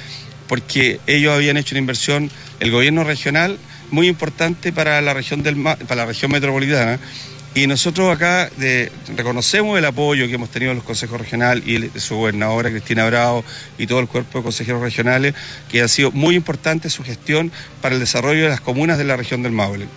porque 0.50 1.00
ellos 1.08 1.34
habían 1.34 1.56
hecho 1.56 1.74
una 1.74 1.80
inversión, 1.80 2.30
el 2.60 2.72
gobierno 2.72 3.06
regional, 3.06 3.58
muy 3.92 4.10
importante 4.10 4.74
para 4.74 5.02
la 5.02 5.14
región, 5.14 5.42
del, 5.42 5.56
para 5.64 5.96
la 5.96 6.06
región 6.06 6.32
metropolitana. 6.32 7.00
Y 7.56 7.68
nosotros 7.68 8.14
acá 8.14 8.50
reconocemos 9.16 9.80
el 9.80 9.86
apoyo 9.86 10.28
que 10.28 10.34
hemos 10.34 10.50
tenido 10.50 10.72
en 10.72 10.78
los 10.78 10.86
consejos 10.86 11.22
regionales 11.22 11.66
y 11.66 12.00
su 12.02 12.18
gobernadora 12.18 12.70
Cristina 12.70 13.06
Bravo 13.08 13.46
y 13.78 13.88
todo 13.88 14.02
el 14.02 14.10
cuerpo 14.10 14.40
de 14.40 14.44
consejeros 14.44 14.82
regionales, 14.82 15.34
que 15.72 15.82
ha 15.82 15.88
sido 15.88 16.12
muy 16.12 16.36
importante 16.36 16.90
su 16.90 17.02
gestión 17.02 17.54
para 17.82 17.96
el 17.96 18.02
desarrollo 18.02 18.44
de 18.44 18.50
las 18.50 18.60
comunas 18.60 18.98
de 18.98 19.06
la 19.06 19.16
región 19.16 19.42
del 19.42 19.54
Maule. 19.54 19.88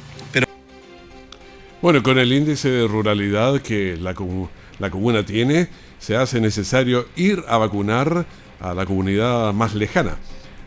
Bueno, 1.82 2.00
con 2.04 2.16
el 2.20 2.32
índice 2.32 2.70
de 2.70 2.86
ruralidad 2.86 3.60
que 3.60 3.96
la, 3.96 4.14
la 4.78 4.90
comuna 4.90 5.26
tiene, 5.26 5.68
se 5.98 6.14
hace 6.14 6.40
necesario 6.40 7.08
ir 7.16 7.42
a 7.48 7.58
vacunar 7.58 8.24
a 8.60 8.72
la 8.72 8.86
comunidad 8.86 9.52
más 9.52 9.74
lejana. 9.74 10.16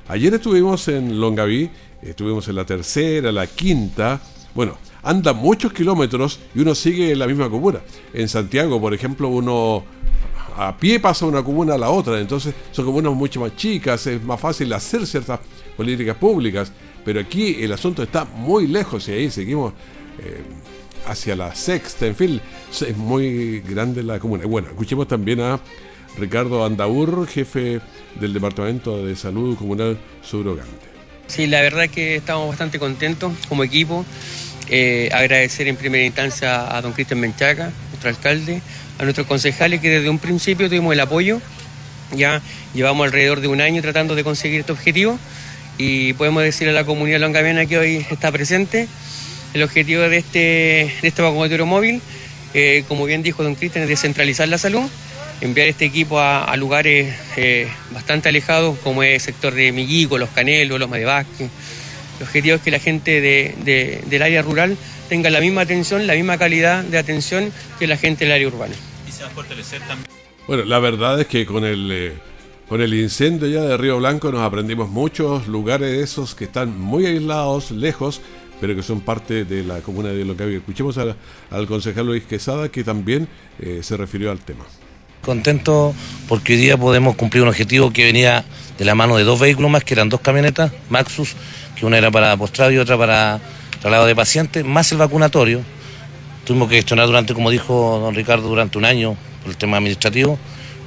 Ayer 0.10 0.34
estuvimos 0.34 0.90
en 0.90 1.22
Longaví, 1.22 1.70
estuvimos 2.02 2.50
en 2.50 2.56
la 2.58 2.66
tercera, 2.66 3.32
la 3.32 3.48
quinta, 3.48 4.20
bueno, 4.54 4.78
anda 5.04 5.34
muchos 5.34 5.74
kilómetros 5.74 6.40
y 6.54 6.60
uno 6.60 6.76
sigue 6.76 7.12
en 7.12 7.20
la 7.20 7.28
misma 7.28 7.50
comuna. 7.50 7.80
En 8.14 8.28
Santiago, 8.28 8.80
por 8.80 8.94
ejemplo, 8.94 9.28
uno 9.28 9.84
a 10.56 10.78
pie 10.78 11.00
pasa 11.00 11.26
una 11.26 11.44
comuna 11.44 11.76
a 11.76 11.78
la 11.78 11.90
otra, 11.90 12.20
entonces 12.20 12.54
son 12.72 12.86
comunas 12.86 13.14
mucho 13.14 13.40
más 13.40 13.56
chicas, 13.56 14.06
es 14.08 14.22
más 14.24 14.40
fácil 14.40 14.72
hacer 14.74 15.08
ciertas 15.08 15.40
políticas 15.78 16.16
públicas, 16.18 16.72
pero 17.06 17.20
aquí 17.20 17.64
el 17.64 17.72
asunto 17.72 18.04
está 18.04 18.26
muy 18.26 18.68
lejos 18.68 19.08
y 19.08 19.14
ahí 19.14 19.32
seguimos 19.32 19.74
eh, 20.20 20.42
hacia 21.08 21.36
la 21.36 21.56
sexta, 21.56 22.06
en 22.06 22.16
fin, 22.16 22.42
es 22.70 22.98
muy 22.98 23.62
grande 23.62 24.04
la 24.04 24.20
comuna. 24.20 24.46
Bueno, 24.46 24.68
escuchemos 24.70 25.08
también 25.08 25.40
a 25.40 25.60
Ricardo 26.18 26.66
Andaur, 26.66 27.28
jefe 27.28 27.80
del 28.20 28.34
Departamento 28.34 29.06
de 29.06 29.16
Salud 29.16 29.58
Comunal 29.58 29.98
Subrogante. 30.22 30.92
Sí, 31.28 31.48
la 31.48 31.62
verdad 31.62 31.86
es 31.86 31.92
que 31.92 32.18
estamos 32.18 32.50
bastante 32.50 32.78
contentos 32.78 33.32
como 33.48 33.64
equipo. 33.64 34.06
Eh, 34.69 35.10
agradecer 35.12 35.67
en 35.67 35.76
primera 35.76 36.06
instancia 36.06 36.76
a 36.76 36.82
don 36.82 36.93
Cristian 36.93 37.19
Menchaca, 37.19 37.71
nuestro 37.89 38.10
alcalde, 38.10 38.62
a 39.00 39.04
nuestros 39.04 39.28
concejales 39.28 39.82
que 39.82 39.89
desde 39.89 40.10
un 40.10 40.19
principio 40.19 40.67
tuvimos 40.69 40.93
el 40.93 41.00
apoyo. 41.00 41.41
Ya 42.15 42.41
llevamos 42.74 43.06
alrededor 43.06 43.41
de 43.41 43.47
un 43.47 43.62
año 43.62 43.82
tratando 43.82 44.15
de 44.15 44.24
conseguir 44.24 44.62
este 44.62 44.71
objetivo 44.71 45.17
y 45.78 46.13
podemos 46.13 46.43
decir 46.43 46.69
a 46.69 46.71
la 46.71 46.84
comunidad 46.84 47.19
longaviana 47.19 47.65
que 47.65 47.78
hoy 47.78 48.06
está 48.10 48.32
presente 48.32 48.88
el 49.54 49.63
objetivo 49.63 50.04
de 50.04 50.17
este, 50.17 50.39
de 51.02 51.08
este 51.08 51.21
vacunatorio 51.21 51.65
móvil, 51.65 52.02
eh, 52.54 52.84
como 52.88 53.06
bien 53.06 53.24
dijo 53.24 53.43
don 53.43 53.56
Cristian, 53.56 53.84
es 53.84 53.89
descentralizar 53.89 54.47
la 54.47 54.58
salud, 54.58 54.89
enviar 55.41 55.67
este 55.67 55.86
equipo 55.86 56.19
a, 56.19 56.56
lugares 56.56 57.13
eh, 57.36 57.67
bastante 57.91 58.30
alejados, 58.30 58.78
como 58.80 59.04
es 59.04 59.13
el 59.13 59.21
sector 59.21 59.54
de 59.54 59.71
Miguico, 59.71 60.17
Los 60.17 60.30
Canelos, 60.30 60.80
Los 60.80 60.89
Madevasque. 60.89 61.50
El 62.22 62.28
objetivo 62.28 62.56
es 62.58 62.62
que 62.62 62.70
la 62.70 62.78
gente 62.78 63.20
del 63.20 64.22
área 64.22 64.44
rural 64.44 64.78
tenga 65.10 65.32
la 65.32 65.42
misma 65.42 65.62
atención, 65.62 66.06
la 66.06 66.14
misma 66.14 66.38
calidad 66.38 66.84
de 66.84 67.00
atención 67.00 67.52
que 67.80 67.88
la 67.88 67.98
gente 67.98 68.26
del 68.26 68.34
área 68.36 68.48
urbana. 68.48 68.76
Y 69.10 69.12
se 69.12 69.24
va 69.24 69.30
a 69.30 69.32
fortalecer 69.32 69.80
también. 69.88 70.08
Bueno, 70.46 70.64
la 70.66 70.78
verdad 70.78 71.20
es 71.20 71.26
que 71.26 71.48
con 71.48 71.66
el, 71.66 71.90
eh, 71.92 72.14
con 72.70 72.80
el 72.80 72.94
incendio 72.94 73.48
ya 73.48 73.64
de 73.64 73.76
Río 73.76 73.98
Blanco 73.98 74.32
nos 74.32 74.42
aprendimos 74.42 74.88
muchos 74.88 75.48
lugares 75.48 75.90
de 75.90 76.04
esos 76.04 76.36
que 76.36 76.44
están 76.44 76.80
muy 76.80 77.08
aislados, 77.08 77.72
lejos, 77.72 78.22
pero 78.60 78.76
que 78.76 78.84
son 78.84 79.02
parte 79.02 79.44
de 79.44 79.64
la 79.64 79.80
comuna 79.80 80.10
de 80.10 80.24
Longaví. 80.24 80.58
Escuchemos 80.58 81.00
al, 81.00 81.16
al 81.50 81.66
concejal 81.66 82.06
Luis 82.06 82.22
Quesada, 82.26 82.70
que 82.70 82.84
también 82.84 83.28
eh, 83.60 83.80
se 83.82 83.98
refirió 83.98 84.30
al 84.30 84.42
tema. 84.42 84.64
Contento 85.24 85.96
porque 86.28 86.54
hoy 86.54 86.60
día 86.60 86.78
podemos 86.78 87.16
cumplir 87.16 87.42
un 87.42 87.50
objetivo 87.50 87.92
que 87.92 88.06
venía 88.06 88.46
de 88.78 88.86
la 88.86 88.96
mano 88.96 89.18
de 89.18 89.24
dos 89.24 89.40
vehículos 89.40 89.70
más, 89.70 89.84
que 89.84 89.94
eran 89.94 90.10
dos 90.10 90.22
camionetas, 90.22 90.72
Maxus, 90.90 91.36
una 91.86 91.98
era 91.98 92.12
para 92.12 92.36
postrado 92.38 92.72
y 92.72 92.78
otra 92.78 92.98
para 92.98 93.39
traslado 93.82 94.06
de 94.06 94.15
pacientes, 94.15 94.63
más 94.63 94.91
el 94.91 95.00
vacunatorio. 95.00 95.62
tuvimos 96.46 96.70
que 96.70 96.76
gestionar 96.76 97.08
durante, 97.08 97.34
como 97.34 97.50
dijo 97.50 98.00
don 98.00 98.13
Ricardo, 98.15 98.48
durante 98.48 98.78
un 98.78 98.86
año 98.86 99.15
por 99.41 99.52
el 99.52 99.58
tema 99.58 99.78
administrativo. 99.78 100.38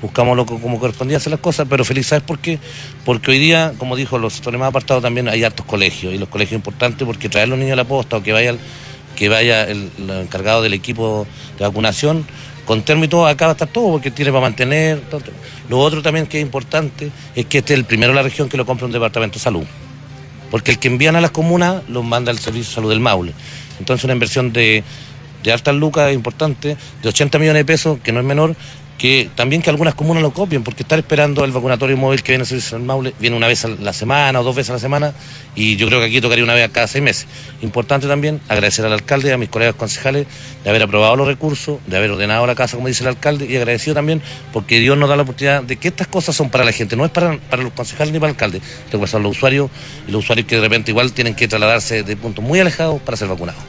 Buscamos 0.00 0.36
lo 0.36 0.44
como 0.44 0.78
correspondía 0.78 1.16
hacer 1.16 1.30
las 1.30 1.40
cosas, 1.40 1.66
pero 1.68 1.84
feliz, 1.84 2.06
¿sabes 2.08 2.22
por 2.24 2.38
qué? 2.38 2.58
Porque 3.04 3.30
hoy 3.30 3.38
día, 3.38 3.72
como 3.78 3.96
dijo, 3.96 4.18
los 4.18 4.34
sectores 4.34 4.60
más 4.60 4.68
apartados 4.68 5.02
también 5.02 5.28
hay 5.28 5.42
hartos 5.44 5.64
colegios, 5.64 6.12
y 6.12 6.18
los 6.18 6.28
colegios 6.28 6.56
importantes 6.56 7.06
porque 7.06 7.28
traer 7.28 7.44
a 7.44 7.50
los 7.50 7.58
niños 7.58 7.72
a 7.72 7.76
la 7.76 7.84
posta 7.84 8.18
o 8.18 8.22
que 8.22 8.32
vaya, 8.32 8.54
que 9.16 9.28
vaya 9.28 9.64
el, 9.64 9.90
encargado 10.20 10.62
del 10.62 10.74
equipo 10.74 11.26
de 11.58 11.64
vacunación, 11.64 12.26
con 12.66 12.82
termo 12.82 13.04
y 13.04 13.08
todo, 13.08 13.26
acá 13.26 13.46
va 13.46 13.52
a 13.52 13.54
estar 13.54 13.68
todo, 13.68 13.92
porque 13.92 14.10
tiene 14.10 14.30
para 14.30 14.42
mantener. 14.42 15.02
Lo 15.68 15.78
otro 15.78 16.02
también 16.02 16.26
que 16.26 16.38
es 16.38 16.42
importante 16.42 17.10
es 17.34 17.46
que 17.46 17.58
este 17.58 17.72
es 17.72 17.78
el 17.78 17.84
primero 17.86 18.12
de 18.12 18.16
la 18.16 18.22
región 18.22 18.48
que 18.48 18.56
lo 18.56 18.66
compra 18.66 18.86
un 18.86 18.92
departamento 18.92 19.38
de 19.38 19.42
salud. 19.42 19.64
Porque 20.54 20.70
el 20.70 20.78
que 20.78 20.86
envían 20.86 21.16
a 21.16 21.20
las 21.20 21.32
comunas 21.32 21.82
lo 21.88 22.04
manda 22.04 22.30
al 22.30 22.38
Servicio 22.38 22.68
de 22.70 22.74
Salud 22.76 22.90
del 22.90 23.00
Maule. 23.00 23.32
Entonces 23.80 24.04
una 24.04 24.12
inversión 24.12 24.52
de, 24.52 24.84
de 25.42 25.52
altas 25.52 25.74
lucas 25.74 26.14
importante, 26.14 26.76
de 27.02 27.08
80 27.08 27.40
millones 27.40 27.58
de 27.58 27.64
pesos, 27.64 27.98
que 28.04 28.12
no 28.12 28.20
es 28.20 28.24
menor, 28.24 28.54
que 28.98 29.28
también 29.34 29.60
que 29.60 29.70
algunas 29.70 29.94
comunas 29.94 30.22
lo 30.22 30.32
copien, 30.32 30.62
porque 30.62 30.82
estar 30.82 30.98
esperando 30.98 31.44
el 31.44 31.52
vacunatorio 31.52 31.96
móvil 31.96 32.22
que 32.22 32.32
viene 32.32 32.42
a 32.42 32.46
servicio 32.46 32.78
del 32.78 32.86
Maule, 32.86 33.14
viene 33.18 33.36
una 33.36 33.48
vez 33.48 33.64
a 33.64 33.68
la 33.68 33.92
semana 33.92 34.40
o 34.40 34.44
dos 34.44 34.54
veces 34.54 34.70
a 34.70 34.72
la 34.74 34.78
semana, 34.78 35.14
y 35.54 35.76
yo 35.76 35.86
creo 35.88 36.00
que 36.00 36.06
aquí 36.06 36.20
tocaría 36.20 36.44
una 36.44 36.54
vez 36.54 36.64
a 36.64 36.68
cada 36.68 36.86
seis 36.86 37.02
meses. 37.02 37.26
Importante 37.62 38.06
también 38.06 38.40
agradecer 38.48 38.84
al 38.84 38.92
alcalde 38.92 39.28
y 39.28 39.32
a 39.32 39.38
mis 39.38 39.48
colegas 39.48 39.74
concejales 39.74 40.26
de 40.62 40.70
haber 40.70 40.82
aprobado 40.82 41.16
los 41.16 41.26
recursos, 41.26 41.78
de 41.86 41.96
haber 41.96 42.12
ordenado 42.12 42.46
la 42.46 42.54
casa, 42.54 42.76
como 42.76 42.88
dice 42.88 43.02
el 43.02 43.08
alcalde, 43.08 43.46
y 43.46 43.56
agradecido 43.56 43.94
también 43.94 44.22
porque 44.52 44.78
Dios 44.78 44.96
nos 44.96 45.08
da 45.08 45.16
la 45.16 45.22
oportunidad 45.22 45.62
de 45.62 45.76
que 45.76 45.88
estas 45.88 46.06
cosas 46.06 46.36
son 46.36 46.50
para 46.50 46.64
la 46.64 46.72
gente, 46.72 46.96
no 46.96 47.04
es 47.04 47.10
para, 47.10 47.38
para 47.38 47.62
los 47.62 47.72
concejales 47.72 48.12
ni 48.12 48.20
para 48.20 48.30
el 48.30 48.34
alcalde, 48.34 48.60
que 48.90 49.06
son 49.06 49.22
los 49.22 49.36
usuarios, 49.36 49.70
y 50.06 50.12
los 50.12 50.24
usuarios 50.24 50.46
que 50.46 50.56
de 50.56 50.62
repente 50.62 50.92
igual 50.92 51.12
tienen 51.12 51.34
que 51.34 51.48
trasladarse 51.48 52.02
de 52.04 52.16
puntos 52.16 52.44
muy 52.44 52.60
alejados 52.60 53.00
para 53.02 53.16
ser 53.16 53.28
vacunados. 53.28 53.62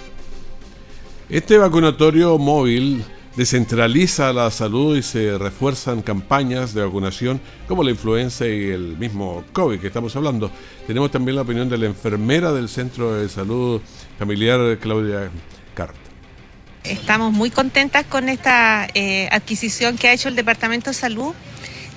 Este 1.29 1.57
vacunatorio 1.57 2.37
móvil 2.37 3.03
descentraliza 3.35 4.31
la 4.33 4.49
salud 4.49 4.97
y 4.97 5.03
se 5.03 5.37
refuerzan 5.37 6.01
campañas 6.01 6.73
de 6.73 6.83
vacunación 6.83 7.41
como 7.67 7.83
la 7.83 7.91
influenza 7.91 8.45
y 8.47 8.69
el 8.69 8.97
mismo 8.97 9.43
COVID 9.53 9.79
que 9.79 9.87
estamos 9.87 10.15
hablando. 10.15 10.49
Tenemos 10.87 11.11
también 11.11 11.35
la 11.35 11.41
opinión 11.41 11.69
de 11.69 11.77
la 11.77 11.85
enfermera 11.85 12.51
del 12.53 12.69
Centro 12.69 13.13
de 13.13 13.27
Salud 13.29 13.81
Familiar, 14.17 14.77
Claudia 14.79 15.29
Cart. 15.73 15.95
Estamos 16.83 17.33
muy 17.33 17.49
contentas 17.49 18.05
con 18.05 18.29
esta 18.29 18.87
eh, 18.93 19.27
adquisición 19.31 19.97
que 19.97 20.07
ha 20.07 20.13
hecho 20.13 20.29
el 20.29 20.35
Departamento 20.35 20.91
de 20.91 20.93
Salud, 20.93 21.33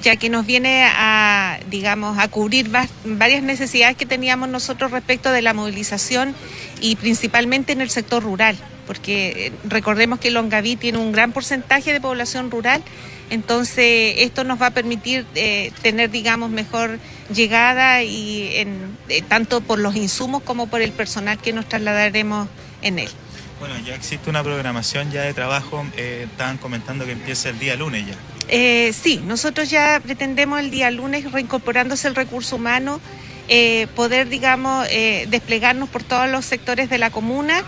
ya 0.03 0.17
que 0.17 0.29
nos 0.29 0.47
viene 0.47 0.85
a, 0.85 1.59
digamos, 1.71 2.19
a 2.19 2.29
cubrir 2.29 2.71
varias 3.05 3.43
necesidades 3.43 3.97
que 3.97 4.07
teníamos 4.07 4.49
nosotros 4.49 4.91
respecto 4.91 5.33
de 5.33 5.43
la 5.43 5.55
movilización 5.55 6.35
y 6.81 6.97
principalmente 6.97 7.73
en 7.73 7.81
el 7.81 7.91
sector 7.91 8.23
rural 8.23 8.57
porque 8.89 9.49
eh, 9.49 9.53
recordemos 9.65 10.19
que 10.19 10.31
Longaví 10.31 10.77
tiene 10.77 10.97
un 10.97 11.13
gran 11.13 11.33
porcentaje 11.33 11.93
de 11.93 12.01
población 12.01 12.51
rural, 12.51 12.83
entonces 13.29 14.15
esto 14.17 14.45
nos 14.45 14.61
va 14.61 14.69
a 14.69 14.71
permitir 14.71 15.27
eh, 15.35 15.73
tener, 15.83 16.11
digamos, 16.11 16.49
mejor 16.49 16.99
llegada 17.33 18.03
y 18.03 18.49
eh, 18.55 19.23
tanto 19.29 19.61
por 19.61 19.79
los 19.79 19.95
insumos 19.95 20.43
como 20.43 20.69
por 20.69 20.81
el 20.81 20.93
personal 20.93 21.37
que 21.37 21.53
nos 21.53 21.69
trasladaremos 21.69 22.49
en 22.81 22.99
él. 22.99 23.11
Bueno, 23.61 23.75
ya 23.85 23.95
existe 23.95 24.31
una 24.31 24.43
programación 24.43 25.13
ya 25.13 25.21
de 25.21 25.35
trabajo, 25.35 25.85
estaban 25.95 26.57
comentando 26.57 27.05
que 27.05 27.13
empieza 27.13 27.51
el 27.51 27.59
día 27.59 27.77
lunes 27.77 28.07
ya. 28.07 28.38
Sí, 28.49 29.21
nosotros 29.27 29.71
ya 29.71 30.01
pretendemos 30.03 30.61
el 30.61 30.71
día 30.71 30.91
lunes, 30.91 31.31
reincorporándose 31.31 32.09
el 32.09 32.15
recurso 32.15 32.57
humano, 32.57 33.01
poder, 33.95 34.29
digamos, 34.29 34.87
desplegarnos 35.29 35.89
por 35.89 36.03
todos 36.03 36.29
los 36.31 36.45
sectores 36.45 36.91
de 36.91 36.99
la 36.99 37.11
comuna 37.11 37.65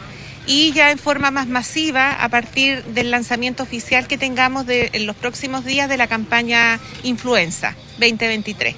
y 0.47 0.73
ya 0.73 0.91
en 0.91 0.99
forma 0.99 1.31
más 1.31 1.47
masiva 1.47 2.13
a 2.13 2.29
partir 2.29 2.83
del 2.85 3.11
lanzamiento 3.11 3.63
oficial 3.63 4.07
que 4.07 4.19
tengamos 4.19 4.67
de, 4.67 4.91
en 4.93 5.07
los 5.07 5.17
próximos 5.17 5.65
días 5.65 5.89
de 5.89 5.97
la 5.97 6.07
campaña 6.07 6.81
Influenza 7.03 7.77
2023. 7.99 8.75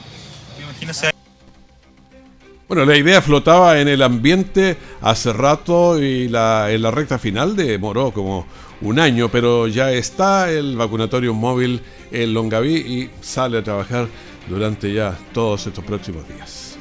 Bueno, 2.73 2.87
la 2.87 2.97
idea 2.97 3.21
flotaba 3.21 3.81
en 3.81 3.89
el 3.89 4.01
ambiente 4.01 4.79
hace 5.03 5.31
rato 5.35 6.03
y 6.03 6.27
la, 6.29 6.71
en 6.71 6.81
la 6.81 6.91
recta 6.91 7.19
final 7.19 7.55
demoró 7.55 8.13
como 8.13 8.47
un 8.81 8.99
año, 8.99 9.29
pero 9.29 9.67
ya 9.67 9.93
está 9.93 10.51
el 10.51 10.75
vacunatorio 10.79 11.35
móvil 11.35 11.83
en 12.11 12.33
Longaví 12.33 12.77
y 12.77 13.11
sale 13.21 13.59
a 13.59 13.63
trabajar 13.63 14.09
durante 14.49 14.91
ya 14.91 15.19
todos 15.35 15.67
estos 15.67 15.85
próximos 15.85 16.27
días. 16.27 16.79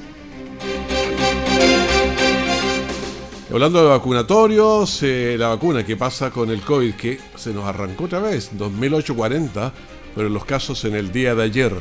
Hablando 3.51 3.83
de 3.83 3.89
vacunatorios, 3.89 5.03
eh, 5.03 5.35
la 5.37 5.49
vacuna 5.49 5.85
que 5.85 5.97
pasa 5.97 6.31
con 6.31 6.51
el 6.51 6.61
COVID, 6.61 6.93
que 6.93 7.19
se 7.35 7.53
nos 7.53 7.65
arrancó 7.65 8.05
otra 8.05 8.19
vez, 8.19 8.51
2840, 8.57 9.73
pero 10.15 10.29
los 10.29 10.45
casos 10.45 10.85
en 10.85 10.95
el 10.95 11.11
día 11.11 11.35
de 11.35 11.43
ayer, 11.43 11.73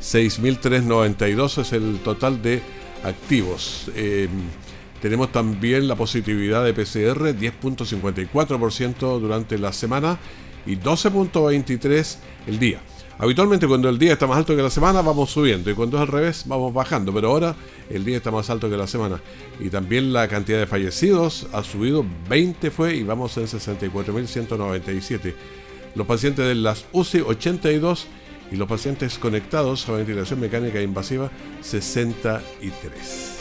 6.392 0.00 1.58
es 1.58 1.72
el 1.74 1.98
total 1.98 2.40
de 2.40 2.62
activos. 3.04 3.90
Em, 3.94 4.28
tenemos 5.00 5.30
también 5.30 5.86
la 5.86 5.94
positividad 5.94 6.64
de 6.64 6.74
PCR, 6.74 7.34
10.54% 7.34 9.20
durante 9.20 9.58
la 9.58 9.72
semana 9.72 10.18
y 10.66 10.76
12.23 10.76 12.18
el 12.46 12.58
día. 12.58 12.80
Habitualmente 13.20 13.66
cuando 13.66 13.88
el 13.88 13.98
día 13.98 14.12
está 14.12 14.28
más 14.28 14.38
alto 14.38 14.54
que 14.54 14.62
la 14.62 14.70
semana 14.70 15.02
vamos 15.02 15.30
subiendo 15.30 15.68
y 15.70 15.74
cuando 15.74 15.96
es 15.96 16.02
al 16.02 16.06
revés 16.06 16.44
vamos 16.46 16.72
bajando, 16.72 17.12
pero 17.12 17.30
ahora 17.30 17.56
el 17.90 18.04
día 18.04 18.18
está 18.18 18.30
más 18.30 18.48
alto 18.48 18.70
que 18.70 18.76
la 18.76 18.86
semana. 18.86 19.20
Y 19.58 19.70
también 19.70 20.12
la 20.12 20.28
cantidad 20.28 20.58
de 20.58 20.68
fallecidos 20.68 21.48
ha 21.52 21.64
subido, 21.64 22.04
20 22.28 22.70
fue 22.70 22.94
y 22.94 23.02
vamos 23.02 23.36
en 23.36 23.46
64.197. 23.46 25.34
Los 25.96 26.06
pacientes 26.06 26.46
de 26.46 26.54
las 26.54 26.84
UCI 26.92 27.22
82 27.22 28.06
y 28.50 28.56
los 28.56 28.68
pacientes 28.68 29.18
conectados 29.18 29.88
a 29.88 29.92
ventilación 29.92 30.40
mecánica 30.40 30.80
invasiva 30.80 31.30
63. 31.60 33.38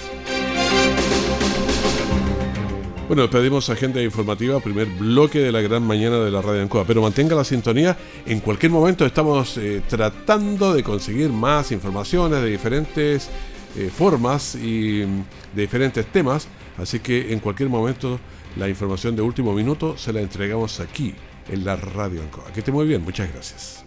Bueno, 3.08 3.30
pedimos 3.30 3.70
agenda 3.70 4.02
informativa, 4.02 4.60
primer 4.60 4.86
bloque 4.86 5.40
de 5.40 5.50
la 5.54 5.62
gran 5.62 5.82
mañana 5.82 6.18
de 6.20 6.30
la 6.30 6.42
Radio 6.42 6.62
Ancoa, 6.62 6.84
pero 6.86 7.02
mantenga 7.02 7.36
la 7.36 7.46
sintonía. 7.46 7.98
En 8.26 8.42
cualquier 8.42 8.74
momento 8.74 9.06
estamos 9.06 9.58
eh, 9.58 9.82
tratando 9.88 10.74
de 10.74 10.84
conseguir 10.84 11.30
más 11.30 11.72
informaciones 11.72 12.42
de 12.42 12.50
diferentes 12.50 13.30
eh, 13.78 13.90
formas 13.96 14.56
y 14.56 15.06
mm, 15.08 15.56
de 15.56 15.62
diferentes 15.62 16.06
temas, 16.08 16.50
así 16.78 17.00
que 17.00 17.32
en 17.32 17.40
cualquier 17.40 17.70
momento 17.70 18.20
la 18.58 18.68
información 18.68 19.16
de 19.16 19.22
último 19.22 19.54
minuto 19.54 19.98
se 19.98 20.12
la 20.12 20.20
entregamos 20.20 20.82
aquí 20.82 21.16
en 21.50 21.64
la 21.64 21.78
Radio 21.78 22.22
Ancoa. 22.22 22.52
Que 22.54 22.60
esté 22.60 22.74
muy 22.74 22.86
bien, 22.86 23.04
muchas 23.04 23.32
gracias. 23.32 23.87